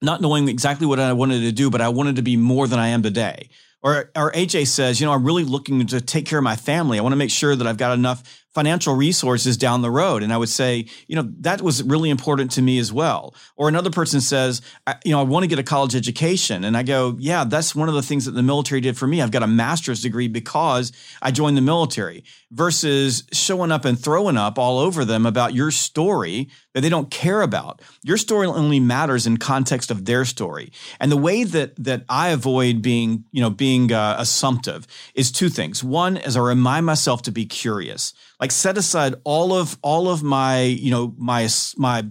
[0.00, 2.78] not knowing exactly what I wanted to do, but I wanted to be more than
[2.78, 3.50] I am today.
[3.82, 6.98] Or, or AJ says, you know, I'm really looking to take care of my family.
[6.98, 8.22] I want to make sure that I've got enough
[8.54, 10.22] financial resources down the road.
[10.22, 13.34] And I would say, you know, that was really important to me as well.
[13.56, 14.62] Or another person says,
[15.04, 16.64] you know, I want to get a college education.
[16.64, 19.20] And I go, yeah, that's one of the things that the military did for me.
[19.20, 24.38] I've got a master's degree because I joined the military versus showing up and throwing
[24.38, 27.82] up all over them about your story that they don't care about.
[28.02, 30.72] Your story only matters in context of their story.
[31.00, 35.48] And the way that that I avoid being, you know, being uh, assumptive is two
[35.48, 35.84] things.
[35.84, 40.22] One is I remind myself to be curious like set aside all of all of
[40.22, 42.04] my you know my my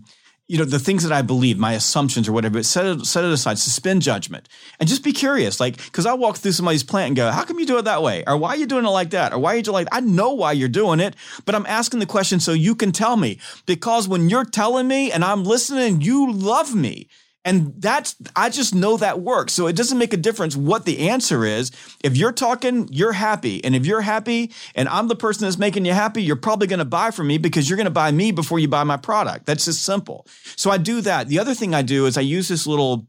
[0.48, 3.26] you know the things that I believe, my assumptions or whatever, but set it set
[3.26, 4.48] it aside, suspend judgment,
[4.80, 5.60] and just be curious.
[5.60, 8.02] Like, because I walk through somebody's plant and go, "How come you do it that
[8.02, 9.90] way?" or "Why are you doing it like that?" or "Why are you doing like?"
[9.92, 13.18] I know why you're doing it, but I'm asking the question so you can tell
[13.18, 13.40] me.
[13.66, 17.10] Because when you're telling me and I'm listening, you love me.
[17.48, 19.54] And that's, I just know that works.
[19.54, 21.72] So it doesn't make a difference what the answer is.
[22.04, 23.64] If you're talking, you're happy.
[23.64, 26.80] And if you're happy and I'm the person that's making you happy, you're probably going
[26.80, 29.46] to buy from me because you're going to buy me before you buy my product.
[29.46, 30.28] That's just simple.
[30.58, 31.30] So I do that.
[31.30, 33.08] The other thing I do is I use this little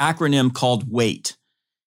[0.00, 1.36] acronym called WAIT.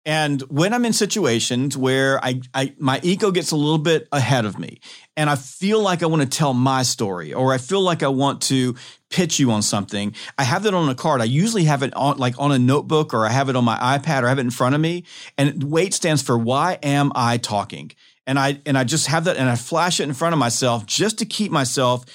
[0.05, 4.45] And when I'm in situations where I, I, my ego gets a little bit ahead
[4.45, 4.79] of me
[5.15, 8.09] and I feel like I want to tell my story or I feel like I
[8.09, 8.75] want to
[9.13, 11.21] pitch you on something, I have that on a card.
[11.21, 13.77] I usually have it on like on a notebook or I have it on my
[13.77, 15.03] iPad or I have it in front of me.
[15.37, 17.91] And WAIT stands for why am I talking?
[18.25, 20.87] And I and I just have that and I flash it in front of myself
[20.87, 22.05] just to keep myself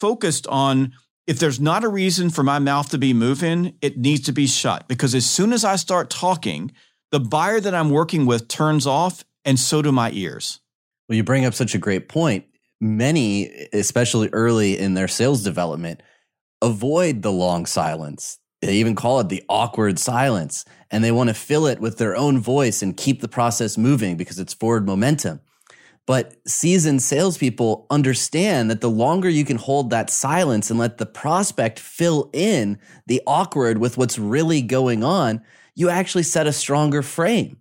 [0.00, 0.94] focused on
[1.26, 4.46] if there's not a reason for my mouth to be moving, it needs to be
[4.46, 6.72] shut because as soon as I start talking,
[7.10, 10.60] the buyer that I'm working with turns off, and so do my ears.
[11.08, 12.46] Well, you bring up such a great point.
[12.80, 16.02] Many, especially early in their sales development,
[16.62, 18.38] avoid the long silence.
[18.62, 22.16] They even call it the awkward silence, and they want to fill it with their
[22.16, 25.40] own voice and keep the process moving because it's forward momentum.
[26.06, 31.06] But seasoned salespeople understand that the longer you can hold that silence and let the
[31.06, 35.42] prospect fill in the awkward with what's really going on,
[35.74, 37.58] you actually set a stronger frame.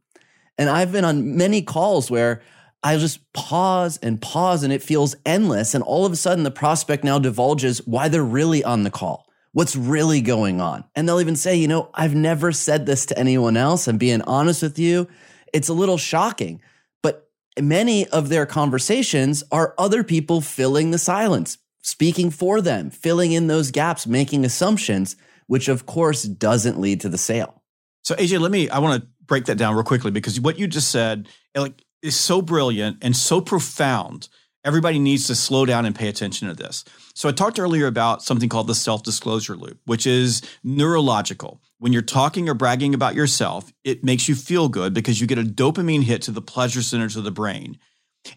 [0.58, 2.42] And I've been on many calls where
[2.84, 5.76] I just pause and pause and it feels endless.
[5.76, 9.28] And all of a sudden, the prospect now divulges why they're really on the call,
[9.52, 10.84] what's really going on.
[10.96, 13.88] And they'll even say, you know, I've never said this to anyone else.
[13.88, 15.08] I'm being honest with you.
[15.54, 16.62] It's a little shocking.
[17.04, 23.32] But many of their conversations are other people filling the silence, speaking for them, filling
[23.32, 25.16] in those gaps, making assumptions,
[25.46, 27.62] which of course doesn't lead to the sale.
[28.04, 30.66] So AJ, let me I want to break that down real quickly because what you
[30.68, 34.28] just said like is so brilliant and so profound.
[34.64, 36.84] Everybody needs to slow down and pay attention to this.
[37.14, 41.62] So I talked earlier about something called the self-disclosure loop, which is neurological.
[41.80, 45.40] When you're talking or bragging about yourself, it makes you feel good because you get
[45.40, 47.80] a dopamine hit to the pleasure centers of the brain.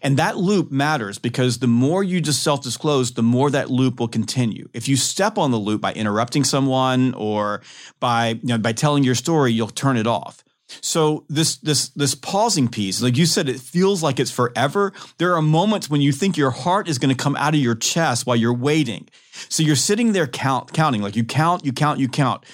[0.01, 3.99] And that loop matters because the more you just self disclose, the more that loop
[3.99, 4.67] will continue.
[4.73, 7.61] If you step on the loop by interrupting someone or
[7.99, 10.43] by, you know, by telling your story, you'll turn it off.
[10.67, 14.93] So this this this pausing piece, like you said, it feels like it's forever.
[15.17, 17.75] There are moments when you think your heart is going to come out of your
[17.75, 19.07] chest while you're waiting.
[19.49, 22.45] So you're sitting there count counting, like you count, you count, you count.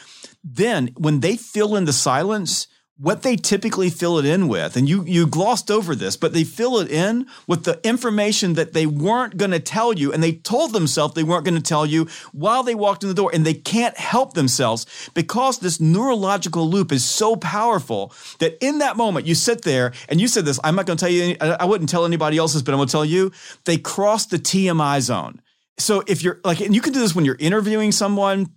[0.43, 2.67] Then when they fill in the silence,
[3.02, 6.44] what they typically fill it in with, and you you glossed over this, but they
[6.44, 10.34] fill it in with the information that they weren't going to tell you, and they
[10.34, 13.44] told themselves they weren't going to tell you while they walked in the door, and
[13.44, 14.86] they can't help themselves
[15.16, 20.22] because this neurological loop is so powerful that in that moment you sit there and
[20.22, 20.60] you said this.
[20.64, 21.24] I'm not going to tell you.
[21.24, 23.32] Any, I wouldn't tell anybody else's, but I'm going to tell you.
[23.66, 25.42] They cross the TMI zone.
[25.80, 28.52] So if you're like, and you can do this when you're interviewing someone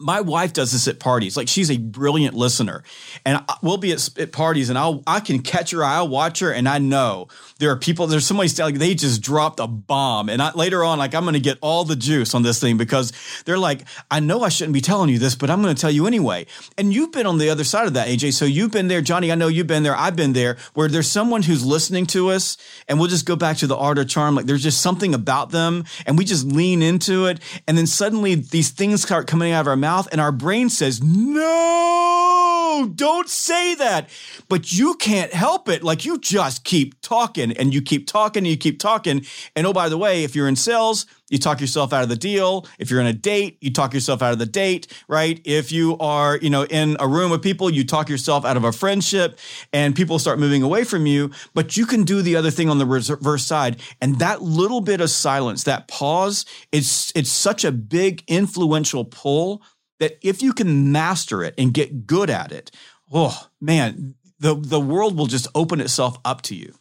[0.00, 1.36] my wife does this at parties.
[1.36, 2.82] Like she's a brilliant listener,
[3.24, 6.40] and we'll be at, at, parties, and I'll I can catch her, eye, I'll watch
[6.40, 7.28] her, and I know
[7.60, 8.06] there are people.
[8.06, 11.34] There's somebody like they just dropped a bomb, and I, later on, like I'm going
[11.34, 13.12] to get all the juice on this thing because
[13.44, 15.90] they're like, I know I shouldn't be telling you this, but I'm going to tell
[15.90, 16.46] you anyway.
[16.78, 18.32] And you've been on the other side of that, AJ.
[18.32, 19.30] So you've been there, Johnny.
[19.30, 19.94] I know you've been there.
[19.94, 22.56] I've been there, where there's someone who's listening to us,
[22.88, 24.34] and we'll just go back to the art of charm.
[24.34, 28.34] Like there's just something about them, and we just lean into it, and then suddenly
[28.34, 33.74] these things start coming out of our mouth and our brain says, no, don't say
[33.74, 34.08] that.
[34.48, 35.82] But you can't help it.
[35.82, 39.24] Like you just keep talking and you keep talking and you keep talking.
[39.54, 42.16] And oh, by the way, if you're in sales, you talk yourself out of the
[42.16, 42.66] deal.
[42.78, 45.40] If you're in a date, you talk yourself out of the date, right?
[45.44, 48.64] If you are, you know, in a room with people, you talk yourself out of
[48.64, 49.38] a friendship
[49.72, 51.30] and people start moving away from you.
[51.54, 53.80] But you can do the other thing on the reverse side.
[54.00, 59.62] And that little bit of silence, that pause, it's, it's such a big influential pull
[60.00, 62.70] that if you can master it and get good at it,
[63.12, 66.74] oh man, the, the world will just open itself up to you.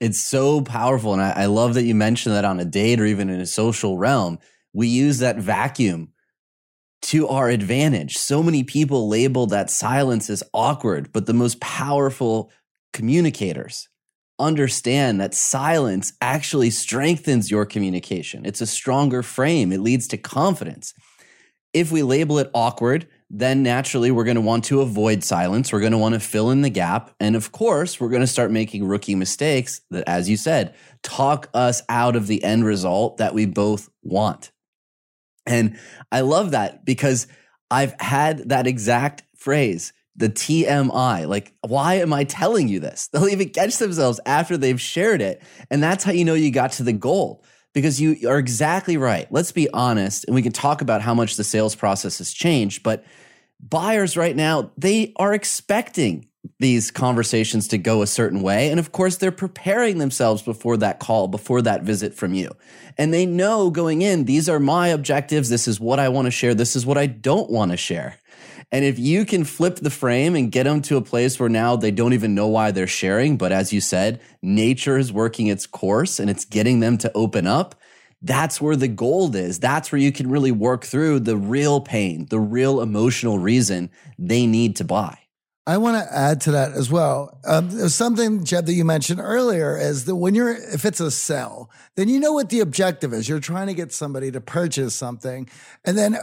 [0.00, 1.12] It's so powerful.
[1.12, 3.46] And I, I love that you mentioned that on a date or even in a
[3.46, 4.38] social realm.
[4.72, 6.12] We use that vacuum
[7.02, 8.16] to our advantage.
[8.16, 12.50] So many people label that silence as awkward, but the most powerful
[12.92, 13.88] communicators
[14.38, 18.44] understand that silence actually strengthens your communication.
[18.44, 20.92] It's a stronger frame, it leads to confidence.
[21.72, 25.72] If we label it awkward, then naturally we're going to want to avoid silence.
[25.72, 27.14] We're going to want to fill in the gap.
[27.18, 31.48] And of course, we're going to start making rookie mistakes that, as you said, talk
[31.52, 34.52] us out of the end result that we both want.
[35.44, 35.78] And
[36.12, 37.26] I love that because
[37.70, 41.26] I've had that exact phrase, the TMI.
[41.26, 43.08] Like, why am I telling you this?
[43.12, 45.42] They'll even catch themselves after they've shared it.
[45.70, 47.44] And that's how you know you got to the goal
[47.76, 49.30] because you are exactly right.
[49.30, 52.82] Let's be honest, and we can talk about how much the sales process has changed,
[52.82, 53.04] but
[53.60, 56.26] buyers right now, they are expecting
[56.58, 58.70] these conversations to go a certain way.
[58.70, 62.50] And of course, they're preparing themselves before that call, before that visit from you.
[62.96, 65.50] And they know going in, these are my objectives.
[65.50, 66.54] This is what I want to share.
[66.54, 68.16] This is what I don't want to share.
[68.72, 71.76] And if you can flip the frame and get them to a place where now
[71.76, 75.66] they don't even know why they're sharing, but as you said, nature is working its
[75.66, 77.76] course and it's getting them to open up,
[78.22, 79.60] that's where the gold is.
[79.60, 84.46] That's where you can really work through the real pain, the real emotional reason they
[84.46, 85.18] need to buy.
[85.68, 87.40] I want to add to that as well.
[87.44, 91.70] Um, something, Jeb, that you mentioned earlier is that when you're, if it's a sell,
[91.96, 93.28] then you know what the objective is.
[93.28, 95.48] You're trying to get somebody to purchase something.
[95.84, 96.18] And then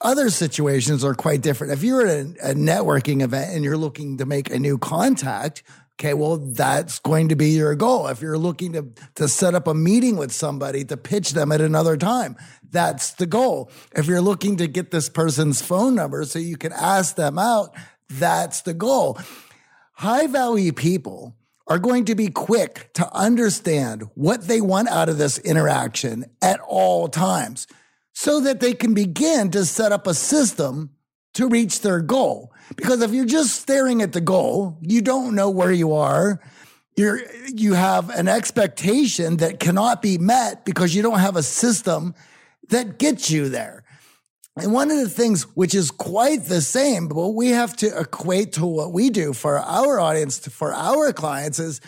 [0.00, 1.72] other situations are quite different.
[1.72, 5.62] If you're at a, a networking event and you're looking to make a new contact,
[6.00, 8.06] Okay, well, that's going to be your goal.
[8.06, 11.60] If you're looking to, to set up a meeting with somebody to pitch them at
[11.60, 12.36] another time,
[12.70, 13.68] that's the goal.
[13.96, 17.74] If you're looking to get this person's phone number so you can ask them out,
[18.08, 19.18] that's the goal.
[19.94, 21.34] High value people
[21.66, 26.60] are going to be quick to understand what they want out of this interaction at
[26.60, 27.66] all times
[28.18, 30.90] so that they can begin to set up a system
[31.34, 32.52] to reach their goal.
[32.74, 36.40] Because if you're just staring at the goal, you don't know where you are.
[36.96, 42.12] You're, you have an expectation that cannot be met because you don't have a system
[42.70, 43.84] that gets you there.
[44.56, 48.54] And one of the things which is quite the same, but we have to equate
[48.54, 51.80] to what we do for our audience, for our clients is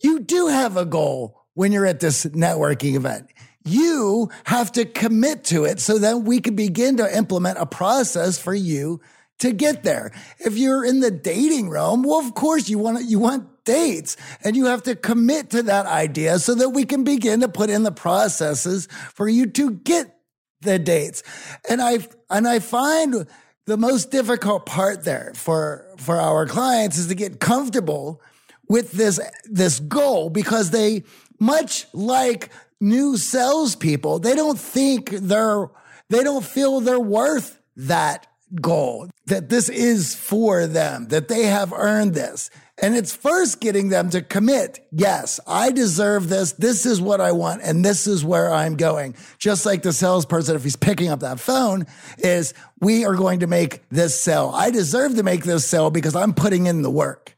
[0.00, 3.26] you do have a goal when you're at this networking event.
[3.64, 8.38] You have to commit to it so that we can begin to implement a process
[8.38, 9.00] for you
[9.38, 10.12] to get there.
[10.38, 14.54] If you're in the dating realm, well, of course you want you want dates and
[14.54, 17.82] you have to commit to that idea so that we can begin to put in
[17.82, 20.14] the processes for you to get
[20.60, 21.22] the dates.
[21.68, 21.98] And I,
[22.30, 23.26] and I find
[23.66, 28.20] the most difficult part there for, for our clients is to get comfortable
[28.68, 31.04] with this, this goal because they,
[31.38, 32.50] much like
[32.80, 35.70] new salespeople, they don't think they're,
[36.10, 38.26] they don't feel they're worth that
[38.60, 42.50] goal, that this is for them, that they have earned this.
[42.82, 44.84] And it's first getting them to commit.
[44.90, 46.52] Yes, I deserve this.
[46.52, 47.62] This is what I want.
[47.62, 49.14] And this is where I'm going.
[49.38, 51.86] Just like the salesperson, if he's picking up that phone
[52.18, 54.50] is we are going to make this sale.
[54.52, 57.36] I deserve to make this sale because I'm putting in the work.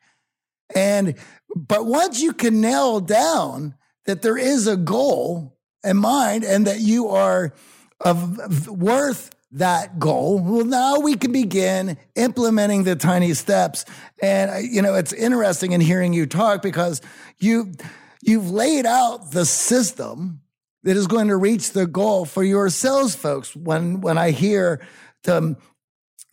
[0.74, 1.16] And,
[1.55, 3.74] but once you can nail down
[4.07, 7.52] that there is a goal in mind and that you are
[8.00, 10.38] of worth that goal.
[10.38, 13.84] Well, now we can begin implementing the tiny steps.
[14.20, 17.00] And, uh, you know, it's interesting in hearing you talk because
[17.38, 17.72] you,
[18.22, 20.40] you've laid out the system
[20.82, 23.57] that is going to reach the goal for your sales folks.
[23.57, 24.80] When, when I hear
[25.22, 25.57] the,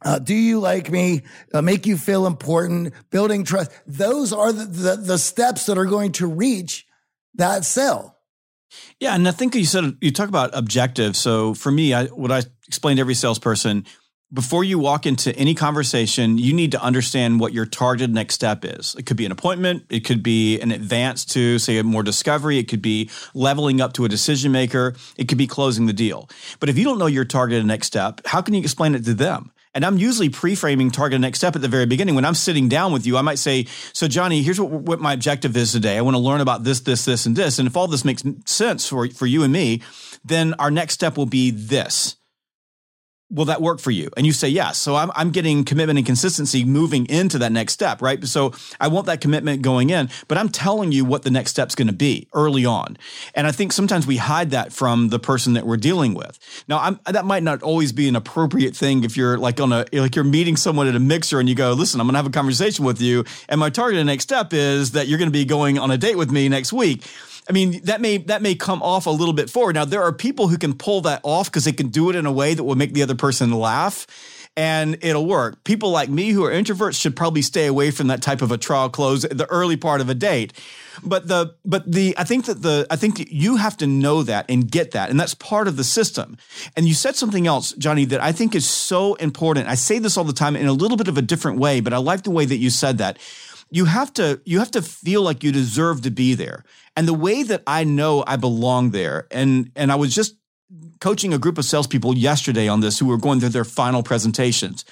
[0.04, 1.22] uh, do you like me?
[1.54, 3.72] Uh, make you feel important, building trust.
[3.88, 6.86] Those are the, the, the steps that are going to reach
[7.36, 8.18] that sale.
[9.00, 11.16] Yeah, and I think you said you talk about objective.
[11.16, 13.86] So for me, I, what I explain to every salesperson
[14.34, 18.66] before you walk into any conversation, you need to understand what your targeted next step
[18.66, 18.96] is.
[18.98, 22.68] It could be an appointment, it could be an advance to, say, more discovery, it
[22.68, 26.30] could be leveling up to a decision maker, it could be closing the deal.
[26.60, 29.14] But if you don't know your targeted next step, how can you explain it to
[29.14, 29.52] them?
[29.76, 32.16] And I'm usually pre-framing target next step at the very beginning.
[32.16, 35.14] When I'm sitting down with you, I might say, "So Johnny, here's what, what my
[35.14, 35.98] objective is today.
[35.98, 37.60] I want to learn about this, this, this, and this.
[37.60, 39.82] And if all this makes sense for for you and me,
[40.24, 42.16] then our next step will be this."
[43.34, 44.10] Will that work for you?
[44.16, 44.78] And you say yes.
[44.78, 48.24] So I'm, I'm getting commitment and consistency moving into that next step, right?
[48.26, 51.76] So I want that commitment going in, but I'm telling you what the next step's
[51.76, 52.98] going to be early on.
[53.34, 56.38] And I think sometimes we hide that from the person that we're dealing with.
[56.68, 59.86] Now, I'm, that might not always be an appropriate thing if you're like on a,
[59.92, 62.28] like you're meeting someone at a mixer and you go, listen, I'm going to have
[62.28, 63.26] a conversation with you.
[63.50, 66.18] And my targeted next step is that you're going to be going on a date
[66.18, 67.04] with me next week
[67.50, 69.76] I mean, that may that may come off a little bit forward.
[69.76, 72.26] Now, there are people who can pull that off because they can do it in
[72.26, 74.08] a way that will make the other person laugh
[74.56, 75.64] and it'll work.
[75.64, 78.58] People like me who are introverts should probably stay away from that type of a
[78.58, 80.54] trial close the early part of a date.
[81.04, 84.46] But the but the I think that the I think you have to know that
[84.50, 86.38] and get that and that's part of the system.
[86.78, 89.68] And you said something else, Johnny, that I think is so important.
[89.68, 91.94] I say this all the time in a little bit of a different way, but
[91.94, 93.18] I like the way that you said that
[93.74, 96.64] you have to you have to feel like you deserve to be there.
[96.96, 100.36] And the way that i know i belong there and and i was just
[101.00, 104.86] coaching a group of salespeople yesterday on this who were going through their final presentations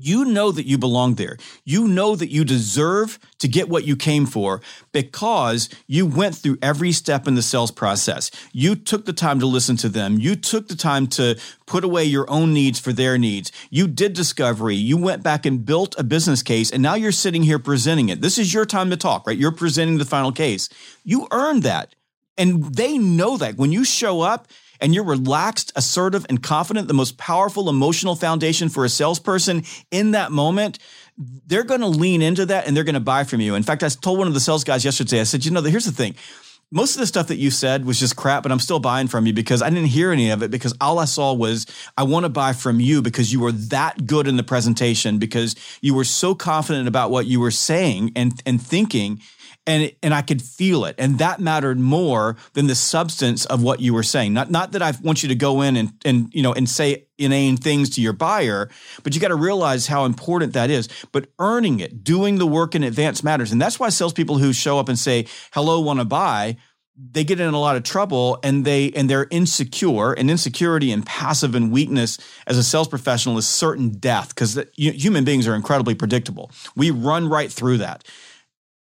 [0.00, 1.36] you know that you belong there.
[1.64, 4.60] You know that you deserve to get what you came for
[4.92, 8.30] because you went through every step in the sales process.
[8.52, 10.18] You took the time to listen to them.
[10.18, 13.52] You took the time to put away your own needs for their needs.
[13.70, 14.76] You did discovery.
[14.76, 18.20] You went back and built a business case, and now you're sitting here presenting it.
[18.20, 19.38] This is your time to talk, right?
[19.38, 20.68] You're presenting the final case.
[21.04, 21.94] You earned that.
[22.36, 24.46] And they know that when you show up,
[24.80, 30.12] and you're relaxed, assertive, and confident, the most powerful emotional foundation for a salesperson in
[30.12, 30.78] that moment,
[31.46, 33.54] they're going to lean into that and they're going to buy from you.
[33.54, 35.86] In fact, I told one of the sales guys yesterday, I said, you know, here's
[35.86, 36.14] the thing.
[36.70, 39.24] Most of the stuff that you said was just crap, but I'm still buying from
[39.24, 41.64] you because I didn't hear any of it because all I saw was
[41.96, 45.56] I want to buy from you because you were that good in the presentation because
[45.80, 49.22] you were so confident about what you were saying and, and thinking
[49.68, 53.80] and and I could feel it, and that mattered more than the substance of what
[53.80, 54.32] you were saying.
[54.32, 57.06] Not not that I want you to go in and and you know and say
[57.18, 58.70] inane things to your buyer,
[59.02, 60.88] but you got to realize how important that is.
[61.12, 64.78] But earning it, doing the work in advance matters, and that's why salespeople who show
[64.78, 66.56] up and say hello, want to buy.
[67.00, 71.06] They get in a lot of trouble and they and they're insecure and insecurity and
[71.06, 75.94] passive and weakness as a sales professional is certain death because human beings are incredibly
[75.94, 76.50] predictable.
[76.74, 78.02] We run right through that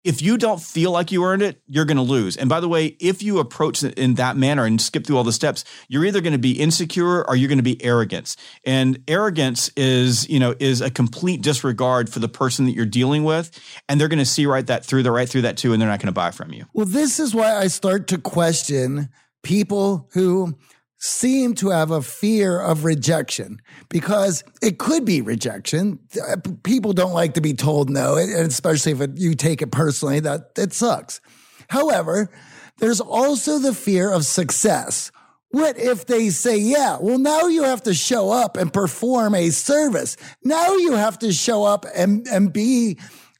[0.04, 2.36] if you don't feel like you earned it, you're going to lose.
[2.36, 5.24] And by the way, if you approach it in that manner and skip through all
[5.24, 8.36] the steps, you're either going to be insecure or you're going to be arrogance.
[8.66, 13.24] And arrogance is, you know, is a complete disregard for the person that you're dealing
[13.24, 15.82] with, and they're going to see right that through, the right through that too, and
[15.82, 16.66] they're not going to buy from you.
[16.74, 19.10] Well, this is why I start to question
[19.44, 20.58] people who
[21.04, 26.00] seem to have a fear of rejection because it could be rejection.
[26.18, 29.70] Uh, people don't like to be told no, and especially if it, you take it
[29.70, 31.20] personally, that it sucks.
[31.68, 32.32] However,
[32.78, 35.12] there's also the fear of success.
[35.50, 39.50] What if they say, yeah, well, now you have to show up and perform a
[39.50, 40.16] service.
[40.42, 42.98] Now you have to show up and, and be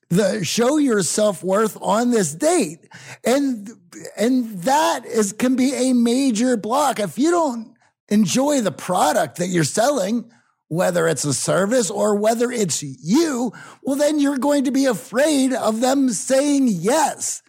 [0.10, 2.90] the show your self worth on this date.
[3.24, 3.70] And,
[4.18, 7.00] and that is, can be a major block.
[7.00, 7.76] If you don't
[8.10, 10.30] enjoy the product that you're selling,
[10.68, 15.54] whether it's a service or whether it's you, well, then you're going to be afraid
[15.54, 17.42] of them saying yes.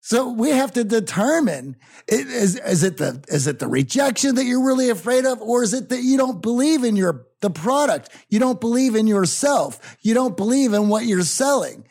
[0.00, 1.76] So we have to determine
[2.06, 5.74] is, is it the is it the rejection that you're really afraid of, or is
[5.74, 10.14] it that you don't believe in your the product, you don't believe in yourself, you
[10.14, 11.84] don't believe in what you're selling?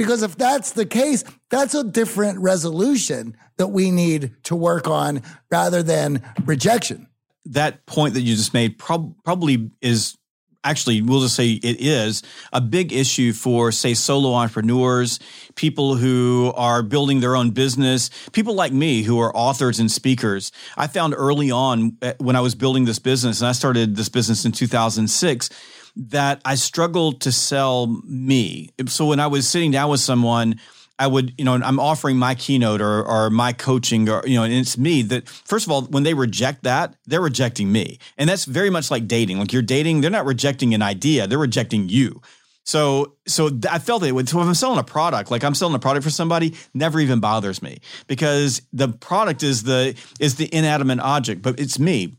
[0.00, 5.20] Because if that's the case, that's a different resolution that we need to work on
[5.50, 7.06] rather than rejection.
[7.44, 10.16] That point that you just made prob- probably is
[10.64, 15.20] actually, we'll just say it is a big issue for, say, solo entrepreneurs,
[15.54, 20.50] people who are building their own business, people like me who are authors and speakers.
[20.78, 24.08] I found early on eh, when I was building this business, and I started this
[24.08, 25.50] business in 2006,
[25.96, 28.70] that I struggled to sell me.
[28.86, 30.60] So when I was sitting down with someone,
[30.98, 34.42] I would, you know, I'm offering my keynote or, or my coaching or, you know,
[34.42, 37.98] and it's me that, first of all, when they reject that, they're rejecting me.
[38.18, 39.38] And that's very much like dating.
[39.38, 42.20] Like you're dating, they're not rejecting an idea, they're rejecting you.
[42.64, 44.28] So, so I felt it.
[44.28, 47.18] So if I'm selling a product, like I'm selling a product for somebody, never even
[47.18, 52.16] bothers me because the product is the is the inanimate object, but it's me.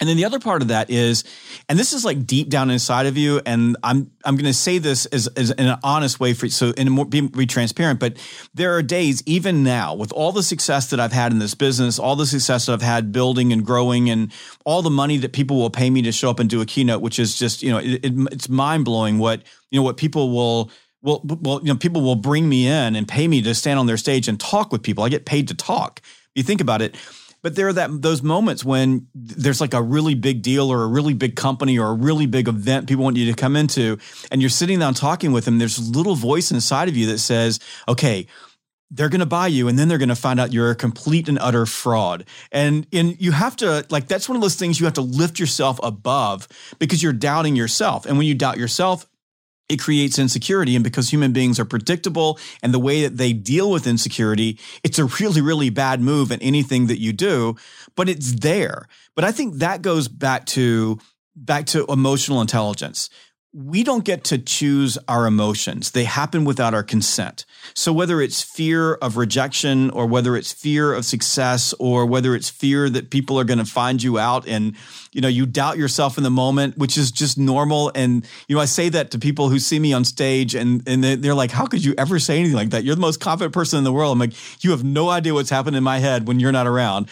[0.00, 1.24] And then the other part of that is,
[1.68, 4.78] and this is like deep down inside of you, and I'm I'm going to say
[4.78, 8.00] this as, as in an honest way for so in more be, be transparent.
[8.00, 8.16] But
[8.54, 11.98] there are days, even now, with all the success that I've had in this business,
[11.98, 14.32] all the success that I've had building and growing, and
[14.64, 17.02] all the money that people will pay me to show up and do a keynote,
[17.02, 20.30] which is just you know it, it, it's mind blowing what you know what people
[20.30, 20.70] will
[21.02, 23.86] will well, you know, people will bring me in and pay me to stand on
[23.86, 25.04] their stage and talk with people.
[25.04, 26.00] I get paid to talk.
[26.34, 26.96] You think about it.
[27.42, 30.86] But there are that those moments when there's like a really big deal or a
[30.86, 33.98] really big company or a really big event people want you to come into,
[34.30, 35.58] and you're sitting down talking with them.
[35.58, 38.26] There's a little voice inside of you that says, "Okay."
[38.92, 41.28] They're going to buy you, and then they're going to find out you're a complete
[41.28, 42.24] and utter fraud.
[42.50, 45.38] And and you have to like that's one of those things you have to lift
[45.38, 46.48] yourself above
[46.80, 48.04] because you're doubting yourself.
[48.04, 49.06] And when you doubt yourself,
[49.70, 50.74] it creates insecurity.
[50.74, 54.98] And because human beings are predictable and the way that they deal with insecurity, it's
[54.98, 57.56] a really, really bad move in anything that you do,
[57.96, 58.88] but it's there.
[59.14, 60.98] But I think that goes back to
[61.36, 63.08] back to emotional intelligence
[63.52, 65.90] we don't get to choose our emotions.
[65.90, 67.44] They happen without our consent.
[67.74, 72.48] So whether it's fear of rejection or whether it's fear of success or whether it's
[72.48, 74.76] fear that people are going to find you out and
[75.10, 78.62] you know you doubt yourself in the moment, which is just normal and you know
[78.62, 81.66] I say that to people who see me on stage and and they're like how
[81.66, 82.84] could you ever say anything like that?
[82.84, 84.12] You're the most confident person in the world.
[84.12, 87.08] I'm like you have no idea what's happening in my head when you're not around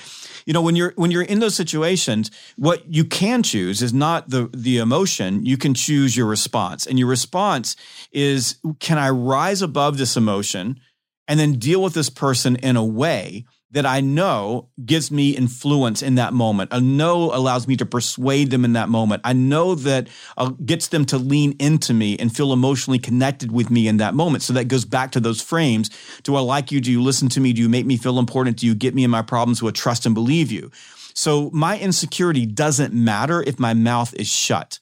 [0.49, 4.31] you know when you're when you're in those situations what you can choose is not
[4.31, 5.45] the the emotion.
[5.45, 6.87] You can choose your response.
[6.87, 7.77] And your response
[8.13, 10.81] is can i rise above this emotion
[11.29, 16.03] and then deal with this person in a way that I know gives me influence
[16.03, 16.71] in that moment.
[16.73, 19.21] A no allows me to persuade them in that moment.
[19.25, 23.71] I know that uh, gets them to lean into me and feel emotionally connected with
[23.71, 24.43] me in that moment.
[24.43, 25.91] So that goes back to those frames.
[26.23, 26.81] Do I like you?
[26.81, 27.53] Do you listen to me?
[27.53, 28.57] Do you make me feel important?
[28.57, 29.61] Do you get me in my problems?
[29.61, 30.71] Do I trust and believe you?
[31.13, 34.79] So my insecurity doesn't matter if my mouth is shut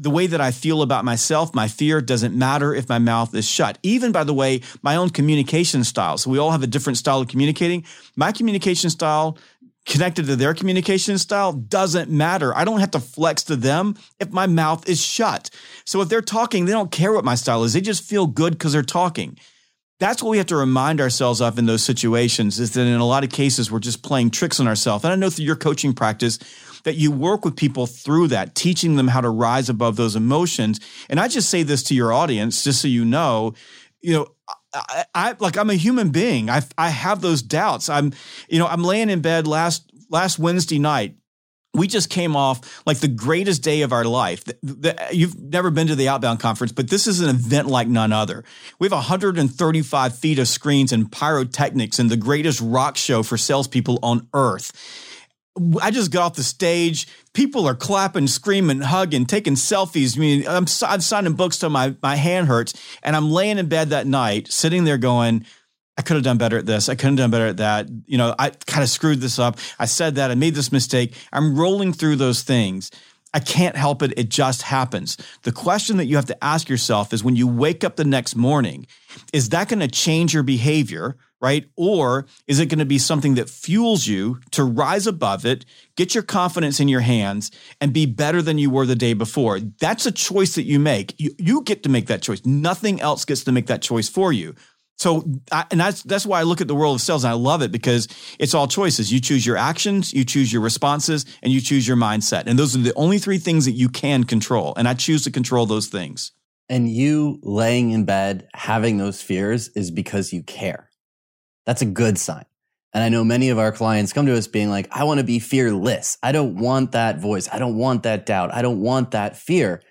[0.00, 3.48] the way that I feel about myself, my fear doesn't matter if my mouth is
[3.48, 3.78] shut.
[3.82, 6.16] Even by the way, my own communication style.
[6.18, 7.84] So we all have a different style of communicating.
[8.14, 9.36] My communication style
[9.86, 12.56] connected to their communication style doesn't matter.
[12.56, 15.50] I don't have to flex to them if my mouth is shut.
[15.84, 17.72] So if they're talking, they don't care what my style is.
[17.72, 19.36] They just feel good because they're talking.
[19.98, 23.06] That's what we have to remind ourselves of in those situations is that in a
[23.06, 25.02] lot of cases, we're just playing tricks on ourselves.
[25.02, 26.38] And I know through your coaching practice,
[26.84, 30.80] that you work with people through that, teaching them how to rise above those emotions.
[31.08, 33.54] And I just say this to your audience, just so you know,
[34.00, 34.26] you know,
[34.72, 36.50] I, I like I'm a human being.
[36.50, 37.88] I I have those doubts.
[37.88, 38.12] I'm,
[38.48, 41.16] you know, I'm laying in bed last last Wednesday night
[41.74, 44.44] we just came off like the greatest day of our life.
[44.44, 47.88] The, the, you've never been to the Outbound Conference, but this is an event like
[47.88, 48.44] none other.
[48.78, 53.98] We have 135 feet of screens and pyrotechnics and the greatest rock show for salespeople
[54.02, 54.72] on earth.
[55.80, 57.06] I just got off the stage.
[57.32, 60.16] People are clapping, screaming, hugging, taking selfies.
[60.16, 62.74] I mean, I'm, I'm signing books till my, my hand hurts.
[63.02, 65.44] And I'm laying in bed that night, sitting there going,
[65.96, 66.88] I could have done better at this.
[66.88, 67.88] I could have done better at that.
[68.06, 69.58] You know, I kind of screwed this up.
[69.78, 70.30] I said that.
[70.30, 71.14] I made this mistake.
[71.32, 72.90] I'm rolling through those things.
[73.34, 74.14] I can't help it.
[74.16, 75.16] It just happens.
[75.42, 78.36] The question that you have to ask yourself is when you wake up the next
[78.36, 78.86] morning,
[79.32, 81.66] is that going to change your behavior right?
[81.76, 85.64] Or is it going to be something that fuels you to rise above it,
[85.96, 89.60] get your confidence in your hands, and be better than you were the day before?
[89.60, 91.14] That's a choice that you make.
[91.18, 92.44] You, you get to make that choice.
[92.44, 94.54] Nothing else gets to make that choice for you.
[94.96, 95.22] So,
[95.52, 97.62] I, and that's that's why I look at the world of sales and I love
[97.62, 98.08] it because
[98.40, 99.12] it's all choices.
[99.12, 102.44] You choose your actions, you choose your responses, and you choose your mindset.
[102.46, 104.74] And those are the only three things that you can control.
[104.76, 106.32] And I choose to control those things.
[106.68, 110.87] And you laying in bed having those fears is because you care.
[111.68, 112.44] That's a good sign.
[112.92, 115.24] And I know many of our clients come to us being like, I want to
[115.24, 116.18] be fearless.
[116.20, 117.48] I don't want that voice.
[117.52, 118.52] I don't want that doubt.
[118.52, 119.82] I don't want that fear.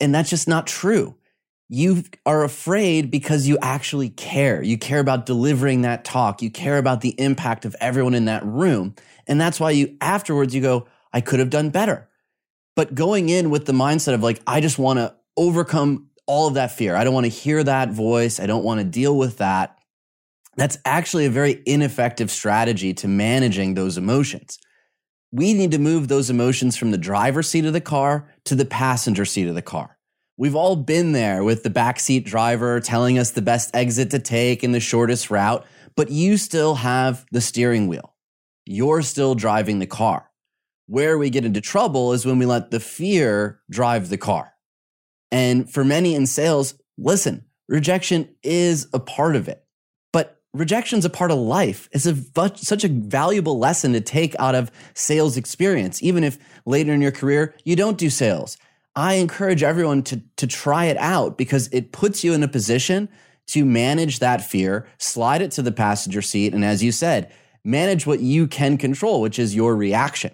[0.00, 1.14] And that's just not true
[1.68, 4.62] you are afraid because you actually care.
[4.62, 6.40] You care about delivering that talk.
[6.40, 8.94] You care about the impact of everyone in that room.
[9.26, 12.08] And that's why you afterwards you go, I could have done better.
[12.74, 16.54] But going in with the mindset of like, I just want to overcome all of
[16.54, 16.96] that fear.
[16.96, 18.40] I don't want to hear that voice.
[18.40, 19.77] I don't want to deal with that.
[20.58, 24.58] That's actually a very ineffective strategy to managing those emotions.
[25.30, 28.64] We need to move those emotions from the driver's seat of the car to the
[28.64, 29.98] passenger seat of the car.
[30.36, 34.64] We've all been there with the backseat driver telling us the best exit to take
[34.64, 38.16] and the shortest route, but you still have the steering wheel.
[38.66, 40.28] You're still driving the car.
[40.86, 44.54] Where we get into trouble is when we let the fear drive the car.
[45.30, 49.64] And for many in sales, listen, rejection is a part of it,
[50.52, 51.88] but rejection is a part of life.
[51.92, 52.16] It's a,
[52.56, 56.02] such a valuable lesson to take out of sales experience.
[56.02, 58.56] Even if later in your career, you don't do sales
[58.98, 63.08] I encourage everyone to, to try it out because it puts you in a position
[63.46, 66.52] to manage that fear, slide it to the passenger seat.
[66.52, 67.32] And as you said,
[67.62, 70.32] manage what you can control, which is your reaction.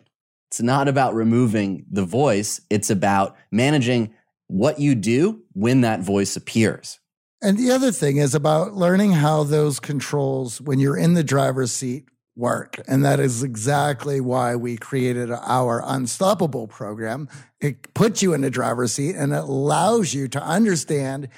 [0.51, 4.15] It's not about removing the voice, it's about managing
[4.47, 7.01] what you do when that voice appears.
[7.45, 11.73] And the other thing is about learning how those controls, when you're in the driver's
[11.73, 12.81] seat, work.
[12.89, 17.29] And that is exactly why we created our Unstoppable program.
[17.61, 21.29] It puts you in the driver's seat and it allows you to understand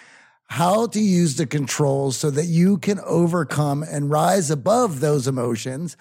[0.48, 5.96] how to use the controls so that you can overcome and rise above those emotions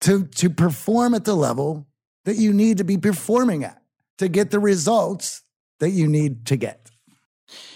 [0.00, 1.86] to, to perform at the level
[2.24, 3.82] that you need to be performing at
[4.16, 5.42] to get the results
[5.80, 6.91] that you need to get.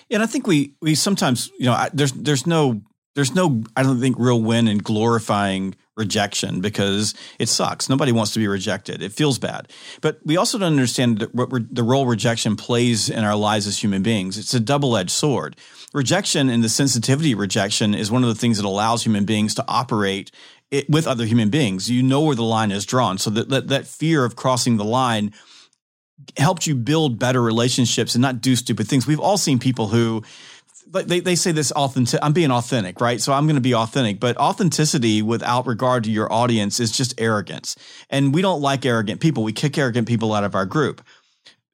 [0.09, 2.81] Yeah, and I think we we sometimes you know I, there's there's no
[3.15, 7.89] there's no I don't think real win in glorifying rejection because it sucks.
[7.89, 9.03] Nobody wants to be rejected.
[9.03, 9.73] It feels bad.
[10.03, 14.03] But we also don't understand what the role rejection plays in our lives as human
[14.03, 14.37] beings.
[14.37, 15.57] It's a double edged sword.
[15.95, 19.65] Rejection and the sensitivity rejection is one of the things that allows human beings to
[19.67, 20.31] operate
[20.71, 21.91] it, with other human beings.
[21.91, 23.17] You know where the line is drawn.
[23.17, 25.33] So that, that, that fear of crossing the line
[26.37, 29.07] helps you build better relationships and not do stupid things.
[29.07, 30.23] We've all seen people who
[30.91, 33.21] they, they say this authentic i'm being authentic right?
[33.21, 37.21] So i'm going to be authentic but authenticity without regard to your audience is just
[37.21, 37.77] arrogance.
[38.09, 39.43] And we don't like arrogant people.
[39.43, 41.03] We kick arrogant people out of our group.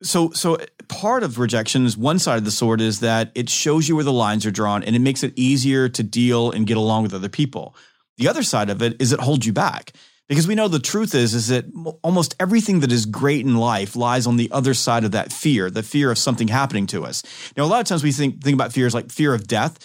[0.03, 3.89] So so part of rejection is one side of the sword is that it shows
[3.89, 6.77] you where the lines are drawn and it makes it easier to deal and get
[6.77, 7.77] along with other people.
[8.17, 9.93] The other side of it is it holds you back
[10.29, 11.67] because we know the truth is is that
[12.03, 15.71] almost everything that is great in life lies on the other side of that fear
[15.71, 17.23] the fear of something happening to us.
[17.57, 19.79] Now a lot of times we think think about fears like fear of death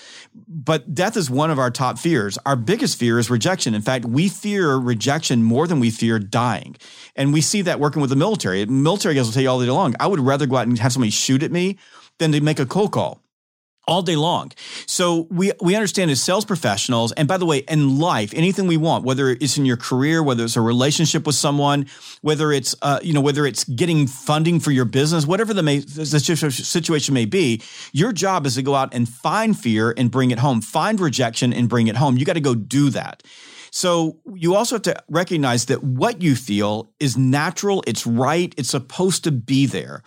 [0.47, 2.37] but death is one of our top fears.
[2.45, 3.73] Our biggest fear is rejection.
[3.73, 6.77] In fact we fear rejection more than we fear dying.
[7.15, 8.65] And we see that working with the military.
[8.65, 10.93] Military guys will tell you all day long i would rather go out and have
[10.93, 11.77] somebody shoot at me
[12.19, 13.21] than to make a cold call
[13.87, 14.51] all day long.
[14.85, 18.77] So we we understand as sales professionals, and by the way, in life, anything we
[18.77, 21.87] want, whether it's in your career, whether it's a relationship with someone,
[22.21, 25.79] whether it's uh, you know whether it's getting funding for your business, whatever the, may,
[25.79, 27.61] the situation may be,
[27.93, 31.53] your job is to go out and find fear and bring it home, find rejection
[31.53, 32.17] and bring it home.
[32.17, 33.23] You got to go do that.
[33.71, 38.69] So you also have to recognize that what you feel is natural, it's right, it's
[38.69, 40.03] supposed to be there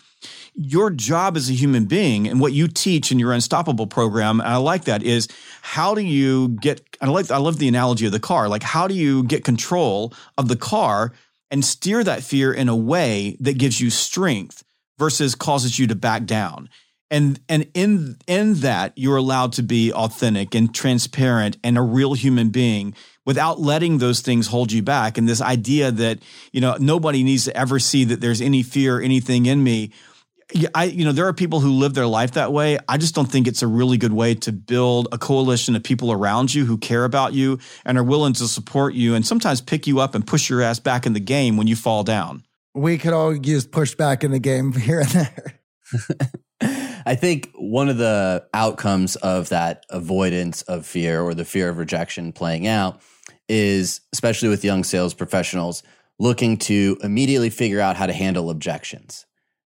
[0.55, 4.49] your job as a human being and what you teach in your unstoppable program and
[4.49, 5.29] i like that is
[5.63, 8.87] how do you get i like i love the analogy of the car like how
[8.87, 11.13] do you get control of the car
[11.51, 14.63] and steer that fear in a way that gives you strength
[14.99, 16.69] versus causes you to back down?
[17.11, 22.15] And and in in that you're allowed to be authentic and transparent and a real
[22.15, 22.95] human being
[23.27, 25.19] without letting those things hold you back.
[25.19, 26.21] And this idea that
[26.53, 29.93] you know nobody needs to ever see that there's any fear or anything in me
[30.75, 32.79] I, you know, there are people who live their life that way.
[32.89, 36.13] I just don't think it's a really good way to build a coalition of people
[36.13, 39.87] around you who care about you and are willing to support you and sometimes pick
[39.87, 42.43] you up and push your ass back in the game when you fall down.
[42.75, 45.61] We could all use push back in the game here and there.
[47.07, 51.79] I think one of the outcomes of that avoidance of fear or the fear of
[51.79, 53.01] rejection playing out
[53.49, 55.83] is, especially with young sales professionals,
[56.19, 59.27] looking to immediately figure out how to handle objections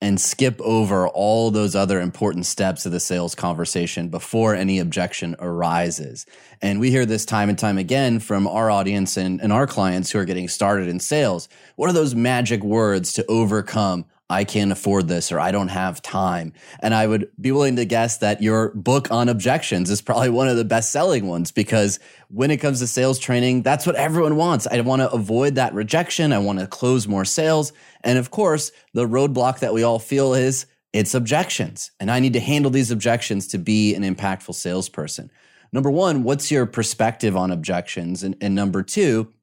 [0.03, 5.33] and skip over all those other important steps of the sales conversation before any objection
[5.39, 6.25] arises.
[6.61, 10.11] And we hear this time and time again from our audience and, and our clients
[10.11, 11.47] who are getting started in sales.
[11.77, 16.01] What are those magic words to overcome I can't afford this or I don't have
[16.01, 16.53] time.
[16.79, 20.47] And I would be willing to guess that your book on objections is probably one
[20.47, 21.99] of the best selling ones because
[22.29, 24.65] when it comes to sales training, that's what everyone wants.
[24.65, 26.33] I want to avoid that rejection.
[26.33, 27.73] I want to close more sales.
[28.03, 31.91] And of course, the roadblock that we all feel is it's objections.
[31.99, 35.31] And I need to handle these objections to be an impactful salesperson.
[35.71, 38.23] Number one, what's your perspective on objections?
[38.23, 39.33] And, and number two,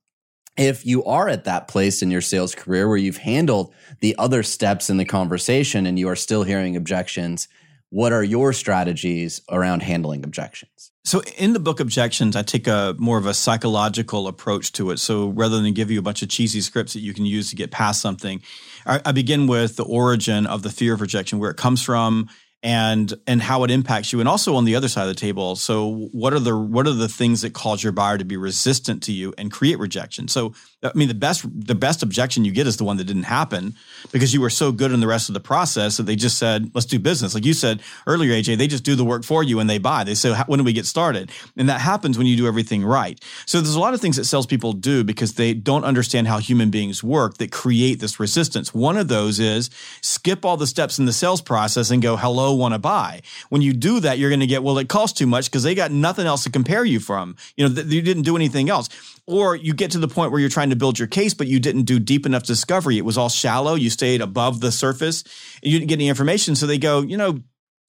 [0.57, 4.43] if you are at that place in your sales career where you've handled the other
[4.43, 7.49] steps in the conversation and you are still hearing objections,
[7.91, 10.93] what are your strategies around handling objections?
[11.05, 14.99] So in the book Objections, I take a more of a psychological approach to it.
[14.99, 17.57] So rather than give you a bunch of cheesy scripts that you can use to
[17.57, 18.43] get past something,
[18.87, 22.29] I, I begin with the origin of the fear of rejection, where it comes from,
[22.63, 25.57] and and how it impacts you and also on the other side of the table
[25.57, 29.03] so what are the what are the things that cause your buyer to be resistant
[29.05, 30.29] to you and create rejection?
[30.29, 33.25] So i mean the best the best objection you get is the one that didn't
[33.25, 33.75] happen
[34.13, 36.71] because you were so good in the rest of the process that they just said
[36.75, 39.59] let's do business like you said earlier aj they just do the work for you
[39.59, 42.37] and they buy they say when do we get started and that happens when you
[42.37, 45.85] do everything right so there's a lot of things that salespeople do because they don't
[45.85, 49.71] understand how human beings work that create this resistance one of those is
[50.03, 53.23] skip all the steps in the sales process and go hello want to buy.
[53.49, 55.75] When you do that, you're going to get, well, it costs too much because they
[55.75, 57.37] got nothing else to compare you from.
[57.57, 58.89] You know, th- you didn't do anything else.
[59.27, 61.61] Or you get to the point where you're trying to build your case, but you
[61.61, 62.99] didn't do deep enough discovery.
[62.99, 63.75] It was all shallow.
[63.75, 65.23] You stayed above the surface.
[65.63, 66.57] And you didn't get any information.
[66.57, 67.41] So they go, you know,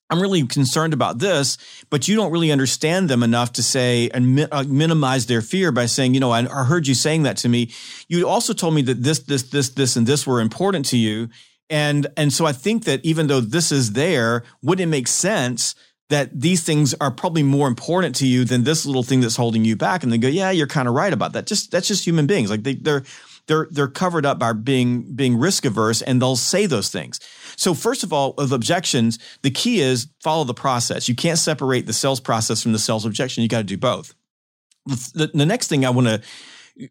[0.10, 1.58] I'm really concerned about this,
[1.90, 5.72] but you don't really understand them enough to say and mi- uh, minimize their fear
[5.72, 7.72] by saying, you know, I, I heard you saying that to me.
[8.10, 11.30] You also told me that this, this, this, this, and this were important to you.
[11.70, 15.74] And and so I think that even though this is there, would it make sense
[16.12, 19.66] that these things are probably more important to you than this little thing that's holding
[19.66, 20.04] you back?
[20.04, 21.48] And they go, yeah, you're kind of right about that.
[21.48, 22.50] Just that's just human beings.
[22.50, 23.04] Like they, they're
[23.48, 27.20] they're they're covered up by being being risk averse, and they'll say those things.
[27.56, 31.10] So first of all, with objections, the key is follow the process.
[31.10, 33.42] You can't separate the sales process from the sales objection.
[33.44, 34.14] You got to do both.
[34.86, 36.22] The, the next thing I want to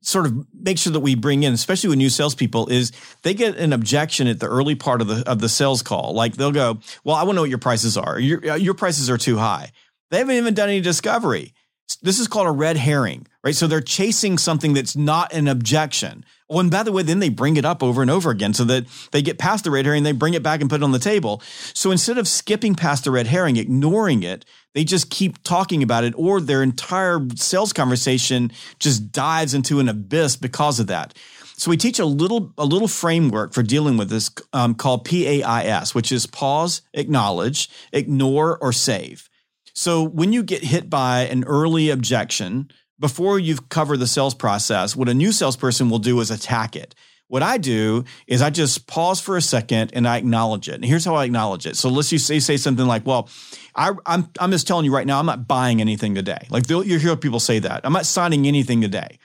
[0.02, 3.56] sort of make sure that we bring in, especially with new salespeople, is they get
[3.56, 6.14] an objection at the early part of the of the sales call.
[6.14, 8.18] Like they'll go, "Well, I want to know what your prices are.
[8.18, 9.72] Your uh, your prices are too high."
[10.10, 11.54] They haven't even done any discovery.
[12.02, 13.54] This is called a red herring, right?
[13.54, 16.24] So they're chasing something that's not an objection.
[16.52, 18.64] Oh, and by the way, then they bring it up over and over again so
[18.64, 20.90] that they get past the red herring, they bring it back and put it on
[20.90, 21.40] the table.
[21.74, 24.44] So instead of skipping past the red herring, ignoring it,
[24.74, 29.88] they just keep talking about it, or their entire sales conversation just dives into an
[29.88, 31.14] abyss because of that.
[31.56, 35.94] So we teach a little a little framework for dealing with this um, called PAIS,
[35.94, 39.28] which is pause, acknowledge, ignore, or save.
[39.74, 42.70] So when you get hit by an early objection,
[43.00, 46.94] before you've covered the sales process, what a new salesperson will do is attack it.
[47.28, 50.74] What I do is I just pause for a second and I acknowledge it.
[50.74, 51.76] And here's how I acknowledge it.
[51.76, 53.28] So let's just say, say something like, well,
[53.74, 56.46] I, am I'm, I'm just telling you right now, I'm not buying anything today.
[56.50, 57.82] Like you hear people say that.
[57.84, 59.18] I'm not signing anything today.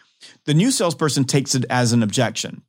[0.45, 2.61] The new salesperson takes it as an objection.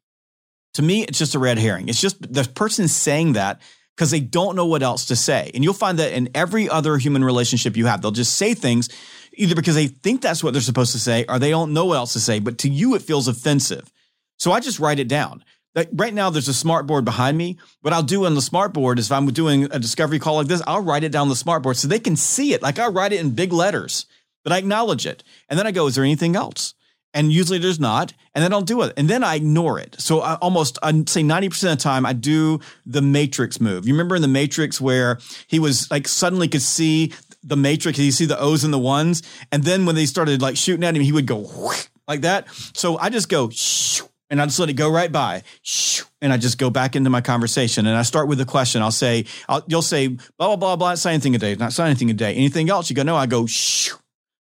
[0.74, 1.88] To me, it's just a red herring.
[1.88, 3.60] It's just the person saying that
[3.94, 5.50] because they don't know what else to say.
[5.54, 8.88] And you'll find that in every other human relationship you have, they'll just say things
[9.36, 11.96] either because they think that's what they're supposed to say or they don't know what
[11.96, 12.38] else to say.
[12.38, 13.90] But to you, it feels offensive.
[14.38, 15.44] So I just write it down.
[15.74, 17.58] Like right now, there's a smart board behind me.
[17.82, 20.46] What I'll do on the smart board is if I'm doing a discovery call like
[20.46, 22.62] this, I'll write it down the smart board so they can see it.
[22.62, 24.06] Like I'll write it in big letters,
[24.42, 25.22] but I acknowledge it.
[25.50, 26.74] And then I go, is there anything else?
[27.12, 28.14] And usually there's not.
[28.34, 28.92] And then I'll do it.
[28.96, 29.96] And then I ignore it.
[29.98, 33.86] So I almost, I'd say 90% of the time, I do the matrix move.
[33.86, 37.14] You remember in the matrix where he was like suddenly could see
[37.46, 39.22] the matrix, you see the O's and the ones.
[39.52, 41.72] And then when they started like shooting at him, he would go
[42.08, 42.48] like that.
[42.74, 43.50] So I just go,
[44.30, 45.42] and I just let it go right by.
[46.22, 48.80] And I just go back into my conversation and I start with a question.
[48.80, 51.74] I'll say, I'll, you'll say, blah, blah, blah, blah, not say anything a day, not
[51.74, 52.34] say anything a day.
[52.34, 52.88] Anything else?
[52.88, 53.46] You go, no, I go,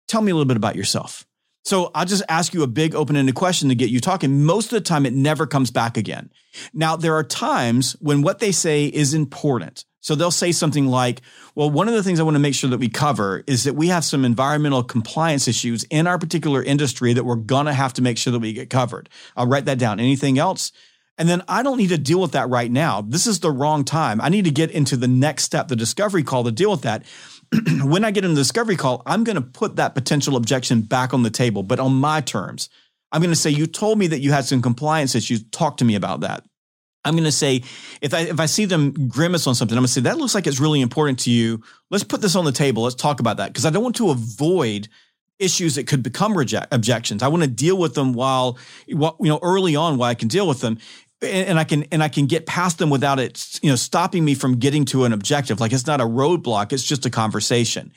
[0.06, 1.26] tell me a little bit about yourself.
[1.64, 4.44] So I'll just ask you a big open ended question to get you talking.
[4.44, 6.30] Most of the time, it never comes back again.
[6.74, 9.84] Now, there are times when what they say is important.
[10.02, 11.22] So they'll say something like,
[11.54, 13.74] well, one of the things I want to make sure that we cover is that
[13.74, 17.94] we have some environmental compliance issues in our particular industry that we're going to have
[17.94, 19.08] to make sure that we get covered.
[19.36, 20.00] I'll write that down.
[20.00, 20.72] Anything else?
[21.18, 23.02] And then I don't need to deal with that right now.
[23.02, 24.20] This is the wrong time.
[24.20, 27.04] I need to get into the next step, the discovery call to deal with that.
[27.84, 31.14] when I get in the discovery call, I'm going to put that potential objection back
[31.14, 32.68] on the table, but on my terms.
[33.12, 35.44] I'm going to say, you told me that you had some compliance issues.
[35.50, 36.44] Talk to me about that.
[37.04, 37.62] I'm going to say,
[38.00, 40.34] if I, if I see them grimace on something, I'm going to say, that looks
[40.34, 41.62] like it's really important to you.
[41.90, 42.84] Let's put this on the table.
[42.84, 43.48] Let's talk about that.
[43.48, 44.88] Because I don't want to avoid
[45.38, 47.22] issues that could become reject, objections.
[47.22, 48.56] I want to deal with them while,
[48.88, 50.78] while, you know, early on while I can deal with them.
[51.20, 54.24] And, and I can and I can get past them without it, you know, stopping
[54.24, 55.60] me from getting to an objective.
[55.60, 57.92] Like it's not a roadblock; it's just a conversation.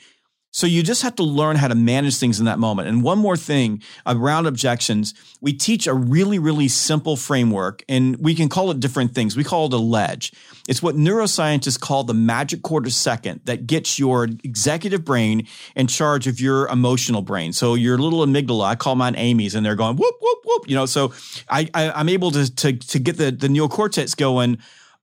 [0.56, 2.88] So you just have to learn how to manage things in that moment.
[2.88, 8.34] And one more thing around objections, we teach a really, really simple framework and we
[8.34, 9.36] can call it different things.
[9.36, 10.32] We call it a ledge.
[10.66, 16.26] It's what neuroscientists call the magic quarter second that gets your executive brain in charge
[16.26, 17.52] of your emotional brain.
[17.52, 20.70] So your little amygdala, I call mine Amy's and they're going whoop, whoop, whoop.
[20.70, 21.12] You know, so
[21.50, 24.56] I, I am able to, to, to get the, the neocortex going.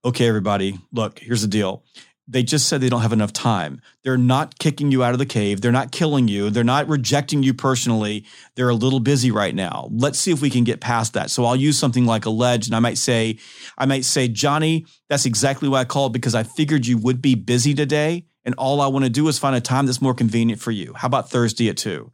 [0.04, 1.84] Okay, everybody, look, here's the deal
[2.28, 3.82] they just said they don't have enough time.
[4.04, 5.62] They're not kicking you out of the cave.
[5.62, 6.50] They're not killing you.
[6.50, 8.26] They're not rejecting you personally.
[8.56, 9.90] They're a little busy right now.
[9.92, 11.30] Let's see if we can get past that.
[11.30, 13.40] So I'll use something like a ledge and I might say,
[13.78, 17.36] I might say, Johnny, that's exactly why I called because I figured you would be
[17.36, 18.26] busy today.
[18.46, 20.94] And all I want to do is find a time that's more convenient for you.
[20.96, 22.12] How about Thursday at two?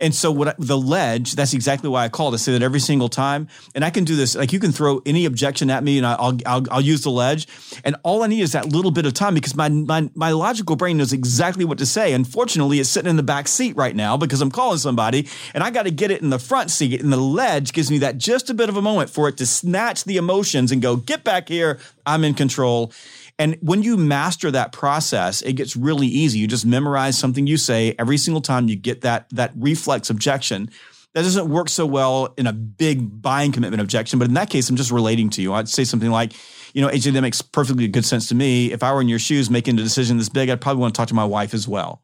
[0.00, 2.80] And so what I, the ledge, that's exactly why I call I say that every
[2.80, 3.48] single time.
[3.74, 4.36] And I can do this.
[4.36, 7.48] Like you can throw any objection at me and I'll, I'll, I'll use the ledge.
[7.84, 10.76] And all I need is that little bit of time because my, my, my logical
[10.76, 12.12] brain knows exactly what to say.
[12.12, 15.70] Unfortunately, it's sitting in the back seat right now because I'm calling somebody and I
[15.70, 17.02] got to get it in the front seat.
[17.02, 19.46] And the ledge gives me that just a bit of a moment for it to
[19.46, 21.78] snatch the emotions and go, get back here.
[22.06, 22.92] I'm in control.
[23.38, 26.40] And when you master that process, it gets really easy.
[26.40, 30.70] You just memorize something you say every single time you get that, that reflex objection.
[31.14, 34.68] That doesn't work so well in a big buying commitment objection, but in that case,
[34.68, 35.54] I'm just relating to you.
[35.54, 36.32] I'd say something like,
[36.74, 38.72] you know, AJ, that makes perfectly good sense to me.
[38.72, 40.98] If I were in your shoes making a decision this big, I'd probably want to
[40.98, 42.02] talk to my wife as well.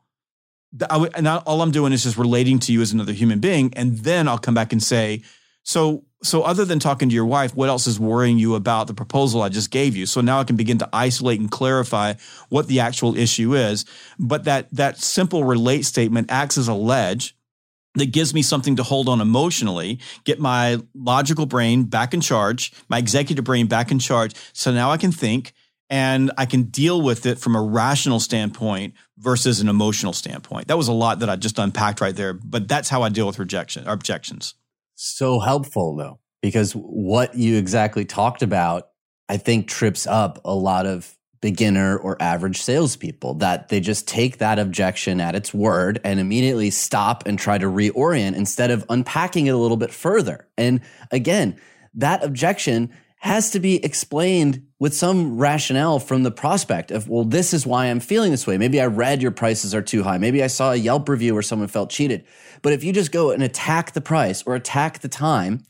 [0.90, 3.72] and all I'm doing is just relating to you as another human being.
[3.74, 5.22] And then I'll come back and say,
[5.64, 8.94] so so other than talking to your wife, what else is worrying you about the
[8.94, 10.06] proposal I just gave you?
[10.06, 12.14] So now I can begin to isolate and clarify
[12.48, 13.84] what the actual issue is.
[14.18, 17.36] But that that simple relate statement acts as a ledge
[17.96, 22.72] that gives me something to hold on emotionally, get my logical brain back in charge,
[22.88, 24.34] my executive brain back in charge.
[24.52, 25.52] So now I can think
[25.90, 30.68] and I can deal with it from a rational standpoint versus an emotional standpoint.
[30.68, 33.26] That was a lot that I just unpacked right there, but that's how I deal
[33.26, 34.54] with rejection or objections
[34.94, 38.88] so helpful though, because what you exactly talked about,
[39.28, 44.38] I think trips up a lot of beginner or average salespeople that they just take
[44.38, 49.46] that objection at its word and immediately stop and try to reorient instead of unpacking
[49.46, 50.48] it a little bit further.
[50.56, 50.80] And
[51.10, 51.60] again,
[51.94, 52.90] that objection
[53.24, 57.86] has to be explained with some rationale from the prospect of, well, this is why
[57.86, 58.58] I'm feeling this way.
[58.58, 60.18] Maybe I read your prices are too high.
[60.18, 62.26] Maybe I saw a Yelp review where someone felt cheated.
[62.60, 65.64] But if you just go and attack the price or attack the time,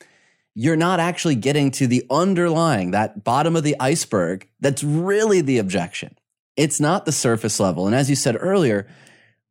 [0.57, 5.59] you're not actually getting to the underlying, that bottom of the iceberg that's really the
[5.59, 6.19] objection.
[6.57, 7.87] It's not the surface level.
[7.87, 8.89] And as you said earlier,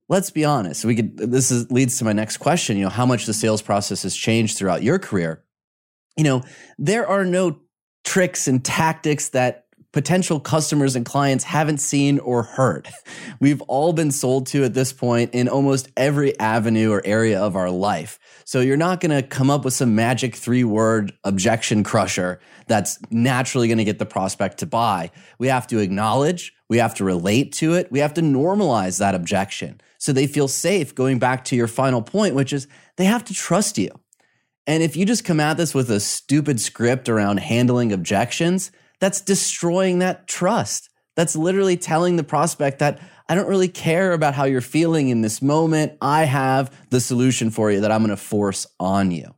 [0.10, 0.84] let's be honest.
[0.84, 3.62] We could this is, leads to my next question, you know, how much the sales
[3.62, 5.46] process has changed throughout your career.
[6.18, 6.44] You know,
[6.78, 7.62] there are no
[8.04, 12.90] tricks and tactics that potential customers and clients haven't seen or heard.
[13.40, 17.56] We've all been sold to at this point in almost every avenue or area of
[17.56, 18.20] our life.
[18.44, 23.00] So you're not going to come up with some magic three word objection crusher that's
[23.12, 25.12] naturally going to get the prospect to buy.
[25.38, 29.16] We have to acknowledge, we have to relate to it, we have to normalize that
[29.16, 33.24] objection so they feel safe going back to your final point, which is they have
[33.24, 33.90] to trust you.
[34.66, 39.22] And if you just come at this with a stupid script around handling objections, that's
[39.22, 40.90] destroying that trust.
[41.16, 45.22] That's literally telling the prospect that I don't really care about how you're feeling in
[45.22, 45.98] this moment.
[46.02, 49.34] I have the solution for you that I'm going to force on you.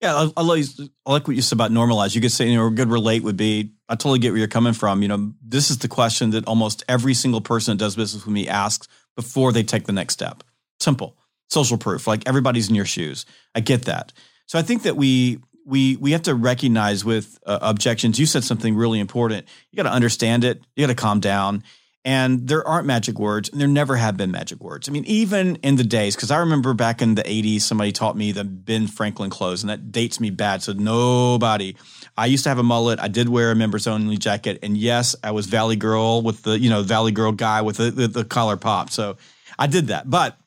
[0.00, 0.64] Yeah, I, I, like,
[1.06, 2.14] I like what you said about normalize.
[2.14, 4.48] You could say, you know, a good relate would be, I totally get where you're
[4.48, 5.02] coming from.
[5.02, 8.32] You know, this is the question that almost every single person that does business with
[8.32, 10.44] me asks before they take the next step.
[10.78, 11.16] Simple,
[11.50, 12.06] social proof.
[12.06, 13.26] Like everybody's in your shoes.
[13.56, 14.12] I get that.
[14.48, 18.18] So I think that we we we have to recognize with uh, objections.
[18.18, 19.46] You said something really important.
[19.70, 20.62] You got to understand it.
[20.74, 21.62] You got to calm down.
[22.04, 24.88] And there aren't magic words, and there never have been magic words.
[24.88, 28.16] I mean, even in the days, because I remember back in the 80s, somebody taught
[28.16, 30.62] me the Ben Franklin close, and that dates me bad.
[30.62, 31.74] So nobody.
[32.16, 32.98] I used to have a mullet.
[32.98, 36.58] I did wear a members only jacket, and yes, I was Valley Girl with the
[36.58, 38.88] you know Valley Girl guy with the, the, the collar pop.
[38.88, 39.18] So
[39.58, 40.38] I did that, but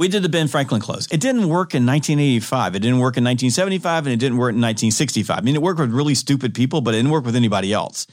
[0.00, 1.06] We did the Ben Franklin close.
[1.12, 2.74] It didn't work in 1985.
[2.74, 5.36] It didn't work in 1975, and it didn't work in 1965.
[5.36, 8.06] I mean, it worked with really stupid people, but it didn't work with anybody else.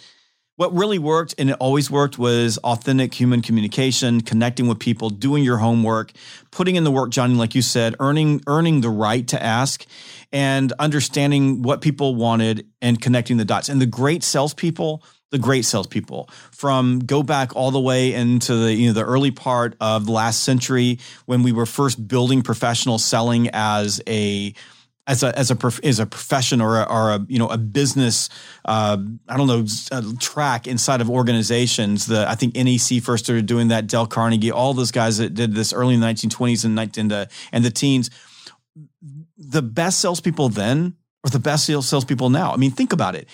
[0.58, 5.46] What really worked, and it always worked, was authentic human communication, connecting with people, doing
[5.46, 6.12] your homework,
[6.52, 9.86] putting in the work, Johnny, like you said, earning earning the right to ask,
[10.34, 13.70] and understanding what people wanted and connecting the dots.
[13.70, 18.74] And the great salespeople the great salespeople from go back all the way into the
[18.74, 22.98] you know the early part of the last century when we were first building professional
[22.98, 24.54] selling as a
[25.08, 28.30] as a as a as a profession or a, or a you know a business
[28.66, 28.98] uh,
[29.28, 29.66] I don't know
[30.20, 32.06] track inside of organizations.
[32.06, 33.88] The I think NCR first started doing that.
[33.88, 37.30] Dale Carnegie, all those guys that did this early in the 1920s and and the
[37.52, 38.10] and the teens.
[39.38, 42.52] The best salespeople then are the best salespeople now.
[42.52, 43.28] I mean, think about it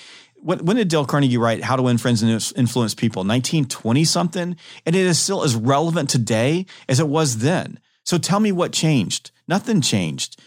[0.44, 3.22] when, when did Dale Carnegie write How to Win Friends and Influence People?
[3.22, 4.56] 1920 something.
[4.86, 7.80] And it is still as relevant today as it was then.
[8.04, 9.32] So tell me what changed.
[9.48, 10.40] Nothing changed.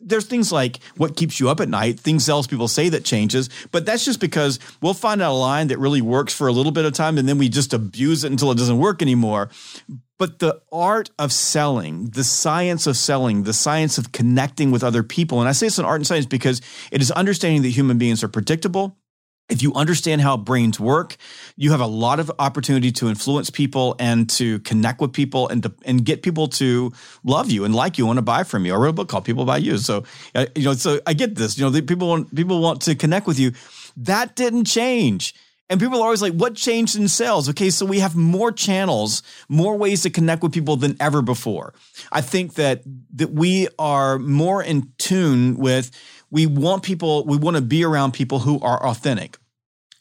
[0.00, 3.48] There's things like what keeps you up at night, things else people say that changes,
[3.70, 6.72] but that's just because we'll find out a line that really works for a little
[6.72, 9.48] bit of time and then we just abuse it until it doesn't work anymore.
[10.18, 15.02] But the art of selling, the science of selling, the science of connecting with other
[15.02, 16.60] people, and I say it's an art and science because
[16.92, 18.98] it is understanding that human beings are predictable,
[19.48, 21.16] if you understand how brains work,
[21.56, 25.62] you have a lot of opportunity to influence people and to connect with people and
[25.64, 26.92] to, and get people to
[27.24, 28.74] love you and like you, want to buy from you.
[28.74, 31.34] I wrote a book called "People Buy You," so uh, you know, so I get
[31.34, 31.58] this.
[31.58, 33.52] You know, people want people want to connect with you.
[33.96, 35.34] That didn't change.
[35.70, 37.48] And people are always like, what changed in sales?
[37.48, 41.72] Okay, so we have more channels, more ways to connect with people than ever before.
[42.12, 42.82] I think that
[43.14, 45.90] that we are more in tune with
[46.34, 49.38] we want people, we want to be around people who are authentic.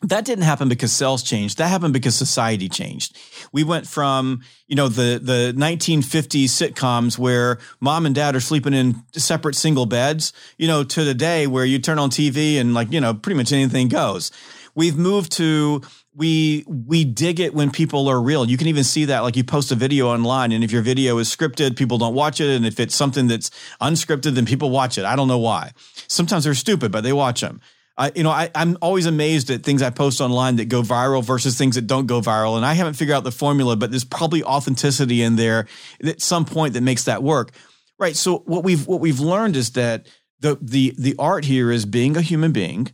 [0.02, 1.60] That didn't happen because sales changed.
[1.60, 3.16] That happened because society changed.
[3.52, 8.74] We went from, you know, the the 1950s sitcoms where mom and dad are sleeping
[8.74, 12.74] in separate single beds, you know, to the day where you turn on TV and
[12.74, 14.32] like, you know, pretty much anything goes.
[14.74, 15.84] We've moved to
[16.16, 18.48] we we dig it when people are real.
[18.48, 21.18] You can even see that like you post a video online and if your video
[21.18, 23.50] is scripted, people don't watch it and if it's something that's
[23.82, 25.06] unscripted then people watch it.
[25.06, 25.72] I don't know why.
[26.08, 27.62] Sometimes they're stupid, but they watch them.
[27.98, 31.24] I, you know, I, I'm always amazed at things I post online that go viral
[31.24, 32.58] versus things that don't go viral.
[32.58, 35.68] And I haven't figured out the formula, but there's probably authenticity in there
[36.04, 37.52] at some point that makes that work.
[38.00, 38.16] Right.
[38.16, 40.08] So what we've what we've learned is that
[40.40, 42.92] the the the art here is being a human being,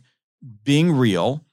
[0.62, 1.44] being real,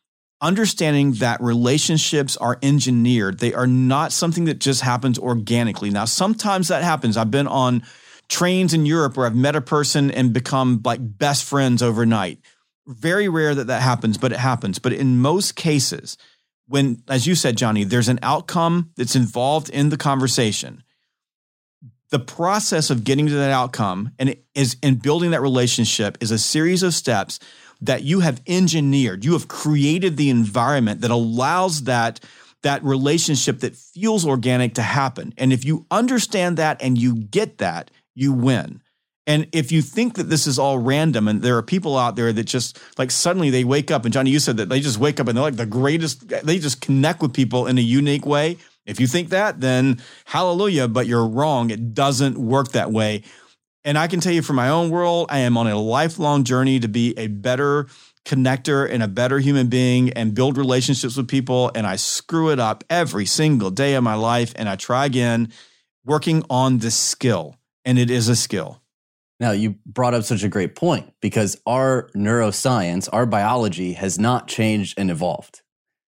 [0.41, 3.39] understanding that relationships are engineered.
[3.39, 5.89] They are not something that just happens organically.
[5.89, 7.17] Now, sometimes that happens.
[7.17, 7.83] I've been on
[8.29, 12.39] trains in Europe where I've met a person and become like best friends overnight.
[12.85, 14.79] Very rare that that happens, but it happens.
[14.79, 16.17] But in most cases,
[16.67, 20.83] when, as you said, Johnny, there's an outcome that's involved in the conversation.
[22.09, 26.37] The process of getting to that outcome and is in building that relationship is a
[26.37, 27.39] series of steps
[27.81, 32.19] that you have engineered, you have created the environment that allows that
[32.63, 35.33] that relationship that feels organic to happen.
[35.37, 38.81] And if you understand that and you get that, you win.
[39.27, 42.31] And if you think that this is all random and there are people out there
[42.31, 45.19] that just like suddenly they wake up and Johnny, you said that they just wake
[45.19, 48.57] up and they're like the greatest, they just connect with people in a unique way.
[48.85, 51.71] If you think that, then hallelujah, but you're wrong.
[51.71, 53.23] It doesn't work that way.
[53.87, 56.77] And I can tell you from my own world, I am on a lifelong journey
[56.81, 57.87] to be a better
[58.25, 61.71] connector and a better human being and build relationships with people.
[61.73, 64.51] And I screw it up every single day of my life.
[64.57, 65.53] And I try again,
[66.03, 67.55] working on this skill.
[67.85, 68.81] And it is a skill.
[69.39, 74.49] Now, you brought up such a great point because our neuroscience, our biology has not
[74.49, 75.61] changed and evolved.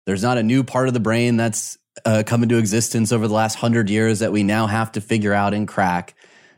[0.05, 3.33] There's not a new part of the brain that's uh, come into existence over the
[3.33, 6.15] last hundred years that we now have to figure out and crack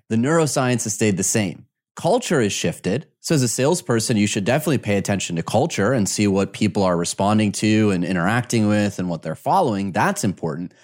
[0.08, 1.66] the neuroscience has stayed the same.
[1.96, 3.06] Culture has shifted.
[3.20, 6.82] So, as a salesperson, you should definitely pay attention to culture and see what people
[6.82, 9.92] are responding to and interacting with and what they're following.
[9.92, 10.74] That's important.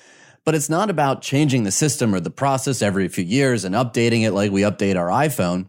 [0.44, 4.22] But it's not about changing the system or the process every few years and updating
[4.22, 5.66] it like we update our iPhone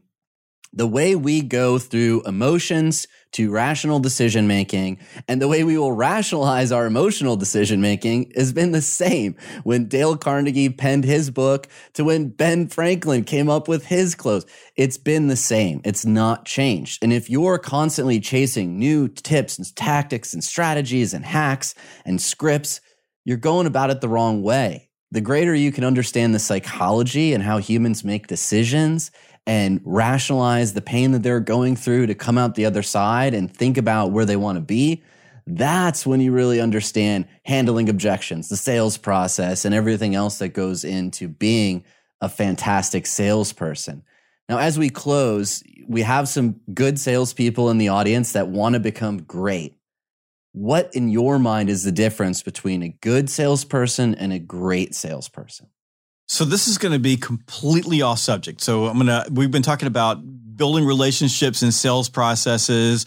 [0.74, 4.98] the way we go through emotions to rational decision making
[5.28, 9.88] and the way we will rationalize our emotional decision making has been the same when
[9.88, 14.46] Dale Carnegie penned his book to when Ben Franklin came up with his close.
[14.76, 15.82] It's been the same.
[15.84, 17.04] It's not changed.
[17.04, 21.74] And if you're constantly chasing new tips and tactics and strategies and hacks
[22.06, 22.82] and scripts,
[23.24, 24.90] you're going about it the wrong way.
[25.14, 29.12] The greater you can understand the psychology and how humans make decisions
[29.48, 33.56] and rationalize the pain that they're going through to come out the other side and
[33.56, 35.04] think about where they want to be,
[35.48, 40.84] that's when you really understand handling objections, the sales process, and everything else that goes
[40.84, 41.84] into being
[42.22, 44.04] a fantastic salesperson.
[44.48, 48.80] Now, as we close, we have some good salespeople in the audience that want to
[48.80, 49.78] become great.
[50.54, 55.71] What, in your mind, is the difference between a good salesperson and a great salesperson?
[56.32, 58.62] So this is going to be completely off subject.
[58.62, 60.22] So I'm going to we've been talking about
[60.56, 63.06] building relationships and sales processes.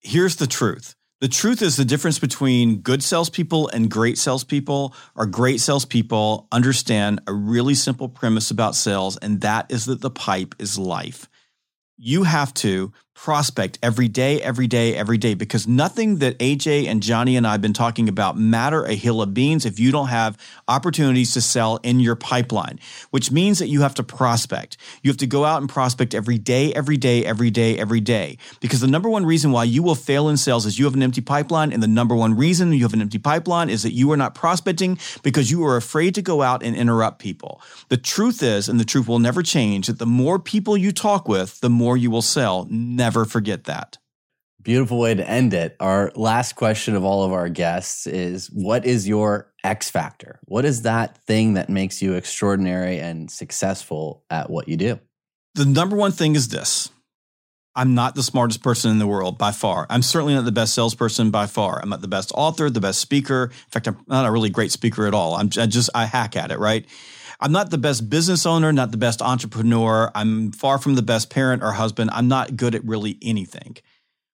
[0.00, 0.94] Here's the truth.
[1.20, 7.20] The truth is the difference between good salespeople and great salespeople are great salespeople understand
[7.26, 11.28] a really simple premise about sales, and that is that the pipe is life.
[11.98, 17.02] You have to prospect every day, every day, every day, because nothing that AJ and
[17.02, 20.08] Johnny and I have been talking about matter a hill of beans if you don't
[20.08, 20.38] have
[20.68, 22.78] opportunities to sell in your pipeline,
[23.10, 24.76] which means that you have to prospect.
[25.02, 28.38] You have to go out and prospect every day, every day, every day, every day.
[28.60, 31.02] Because the number one reason why you will fail in sales is you have an
[31.02, 31.72] empty pipeline.
[31.72, 34.34] And the number one reason you have an empty pipeline is that you are not
[34.34, 37.60] prospecting because you are afraid to go out and interrupt people.
[37.88, 41.26] The truth is, and the truth will never change, that the more people you talk
[41.26, 42.68] with, the more you will sell.
[42.70, 43.98] Never never forget that.
[44.62, 45.76] Beautiful way to end it.
[45.78, 50.40] Our last question of all of our guests is What is your X factor?
[50.46, 54.98] What is that thing that makes you extraordinary and successful at what you do?
[55.54, 56.90] The number one thing is this
[57.76, 59.86] I'm not the smartest person in the world by far.
[59.88, 61.80] I'm certainly not the best salesperson by far.
[61.80, 63.44] I'm not the best author, the best speaker.
[63.52, 65.34] In fact, I'm not a really great speaker at all.
[65.34, 66.84] I'm I just, I hack at it, right?
[67.40, 70.10] I'm not the best business owner, not the best entrepreneur.
[70.14, 72.10] I'm far from the best parent or husband.
[72.12, 73.76] I'm not good at really anything.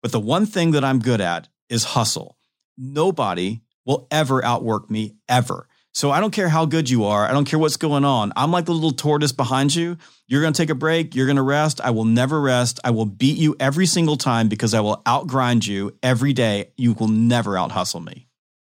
[0.02, 2.38] But the one thing that I'm good at is hustle.
[2.78, 5.68] Nobody will ever outwork me, ever.
[5.93, 7.26] So I don't care how good you are.
[7.26, 8.32] I don't care what's going on.
[8.36, 9.98] I'm like the little tortoise behind you.
[10.28, 11.16] You're going to take a break.
[11.16, 11.82] You're going to rest.
[11.82, 12.80] I will never rest.
[12.84, 16.72] I will beat you every single time because I will outgrind you every day.
[16.78, 18.27] You will never out hustle me.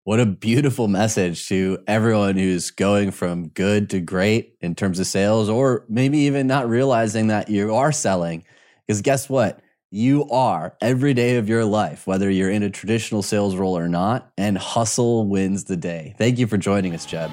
[0.06, 5.08] What a beautiful message to everyone who's going from good to great in terms of
[5.08, 8.44] sales, or maybe even not realizing that you are selling.
[8.86, 9.62] Because guess what?
[9.92, 13.88] You are every day of your life, whether you're in a traditional sales role or
[13.88, 16.16] not, and hustle wins the day.
[16.18, 17.32] Thank you for joining us, Jeb.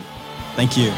[0.55, 0.93] Thank you.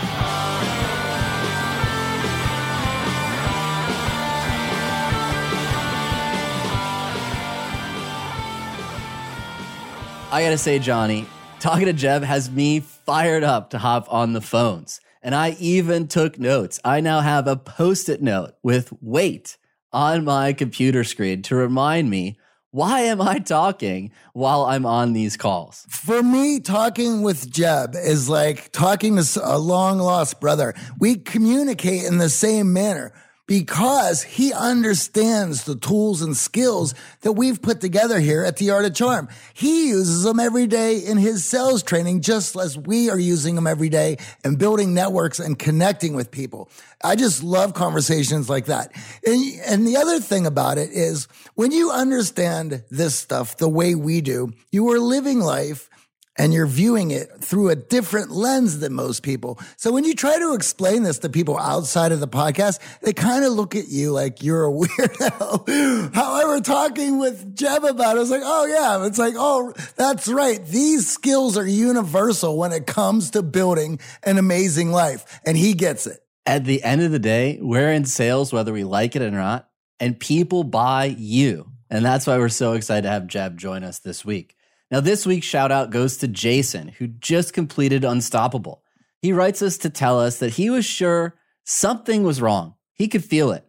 [10.31, 11.27] I gotta say, Johnny,
[11.63, 15.01] Talking to Jeb has me fired up to hop on the phones.
[15.23, 16.81] And I even took notes.
[16.85, 19.59] I now have a post it note with wait
[19.93, 22.37] on my computer screen to remind me
[22.73, 25.87] why am I talking while I'm on these calls?
[25.89, 30.75] For me, talking with Jeb is like talking to a long lost brother.
[30.99, 33.13] We communicate in the same manner
[33.47, 38.85] because he understands the tools and skills that we've put together here at the Art
[38.85, 39.29] of Charm.
[39.53, 43.67] He uses them every day in his sales training, just as we are using them
[43.67, 46.71] every day and building networks and connecting with people.
[47.03, 48.93] I just love conversations like that.
[49.27, 53.95] And, and the other thing about it is when you understand this stuff the way
[53.95, 55.91] we do, you are living life
[56.37, 59.59] and you're viewing it through a different lens than most people.
[59.77, 63.45] So when you try to explain this to people outside of the podcast, they kind
[63.45, 66.15] of look at you like you're a weirdo.
[66.15, 70.65] However, talking with Jeb about it, like, oh yeah, it's like, oh, that's right.
[70.65, 75.41] These skills are universal when it comes to building an amazing life.
[75.45, 76.21] And he gets it.
[76.45, 79.69] At the end of the day, we're in sales, whether we like it or not,
[80.01, 81.71] and people buy you.
[81.89, 84.57] And that's why we're so excited to have Jeb join us this week.
[84.93, 88.83] Now, this week's shout out goes to Jason, who just completed Unstoppable.
[89.23, 91.35] He writes us to tell us that he was sure
[91.65, 92.75] something was wrong.
[92.93, 93.67] He could feel it.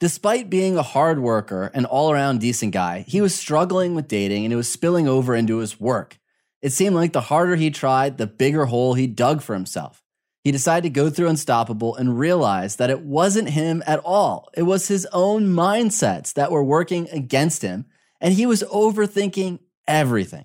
[0.00, 4.44] Despite being a hard worker and all around decent guy, he was struggling with dating
[4.44, 6.18] and it was spilling over into his work.
[6.60, 10.04] It seemed like the harder he tried, the bigger hole he dug for himself.
[10.44, 14.50] He decided to go through Unstoppable and realized that it wasn't him at all.
[14.54, 17.86] It was his own mindsets that were working against him,
[18.20, 20.44] and he was overthinking everything.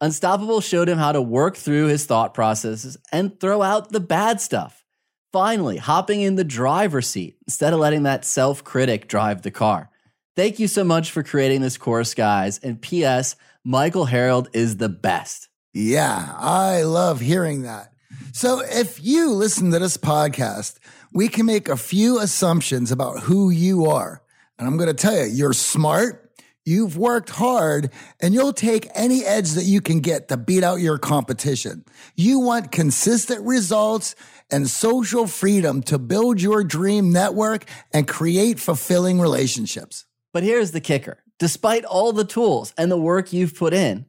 [0.00, 4.40] Unstoppable showed him how to work through his thought processes and throw out the bad
[4.40, 4.84] stuff.
[5.32, 9.90] Finally, hopping in the driver's seat instead of letting that self critic drive the car.
[10.36, 12.58] Thank you so much for creating this course, guys.
[12.58, 13.36] And P.S.
[13.62, 15.48] Michael Harold is the best.
[15.74, 17.92] Yeah, I love hearing that.
[18.32, 20.78] So if you listen to this podcast,
[21.12, 24.22] we can make a few assumptions about who you are.
[24.58, 26.29] And I'm going to tell you, you're smart
[26.66, 30.80] You've worked hard and you'll take any edge that you can get to beat out
[30.80, 31.84] your competition.
[32.16, 34.14] You want consistent results
[34.50, 40.04] and social freedom to build your dream network and create fulfilling relationships.
[40.32, 41.22] But here's the kicker.
[41.38, 44.04] Despite all the tools and the work you've put in,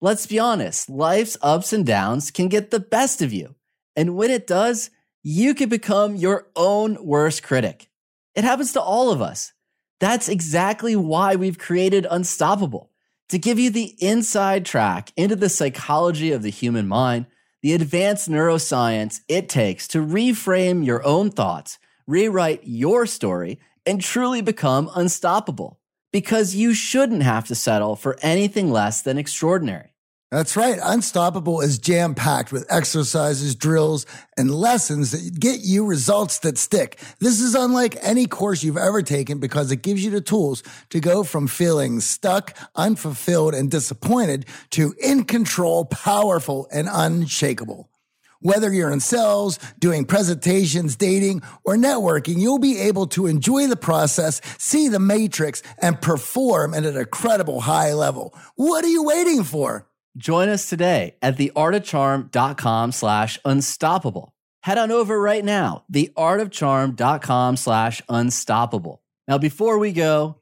[0.00, 3.56] let's be honest, life's ups and downs can get the best of you.
[3.96, 4.90] And when it does,
[5.24, 7.90] you could become your own worst critic.
[8.36, 9.52] It happens to all of us.
[10.00, 12.90] That's exactly why we've created Unstoppable
[13.28, 17.26] to give you the inside track into the psychology of the human mind,
[17.62, 24.40] the advanced neuroscience it takes to reframe your own thoughts, rewrite your story, and truly
[24.40, 25.78] become unstoppable.
[26.10, 29.92] Because you shouldn't have to settle for anything less than extraordinary.
[30.30, 30.78] That's right.
[30.82, 34.04] Unstoppable is jam packed with exercises, drills,
[34.36, 37.00] and lessons that get you results that stick.
[37.18, 41.00] This is unlike any course you've ever taken because it gives you the tools to
[41.00, 47.88] go from feeling stuck, unfulfilled, and disappointed to in control, powerful, and unshakable.
[48.40, 53.76] Whether you're in sales, doing presentations, dating, or networking, you'll be able to enjoy the
[53.76, 58.34] process, see the matrix, and perform at an incredible high level.
[58.56, 59.87] What are you waiting for?
[60.18, 64.34] Join us today at theartofcharm.com slash unstoppable.
[64.62, 69.00] Head on over right now, theartofcharm.com slash unstoppable.
[69.28, 70.40] Now, before we go,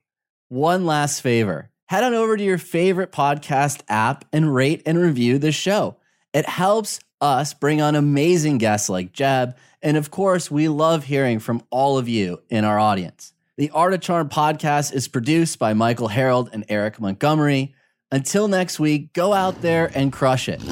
[0.48, 1.70] one last favor.
[1.88, 5.98] Head on over to your favorite podcast app and rate and review the show.
[6.32, 9.56] It helps us bring on amazing guests like Jeb.
[9.82, 13.34] And of course, we love hearing from all of you in our audience.
[13.58, 17.74] The Art of Charm podcast is produced by Michael Harold and Eric Montgomery.
[18.12, 20.62] Until next week, go out there and crush it.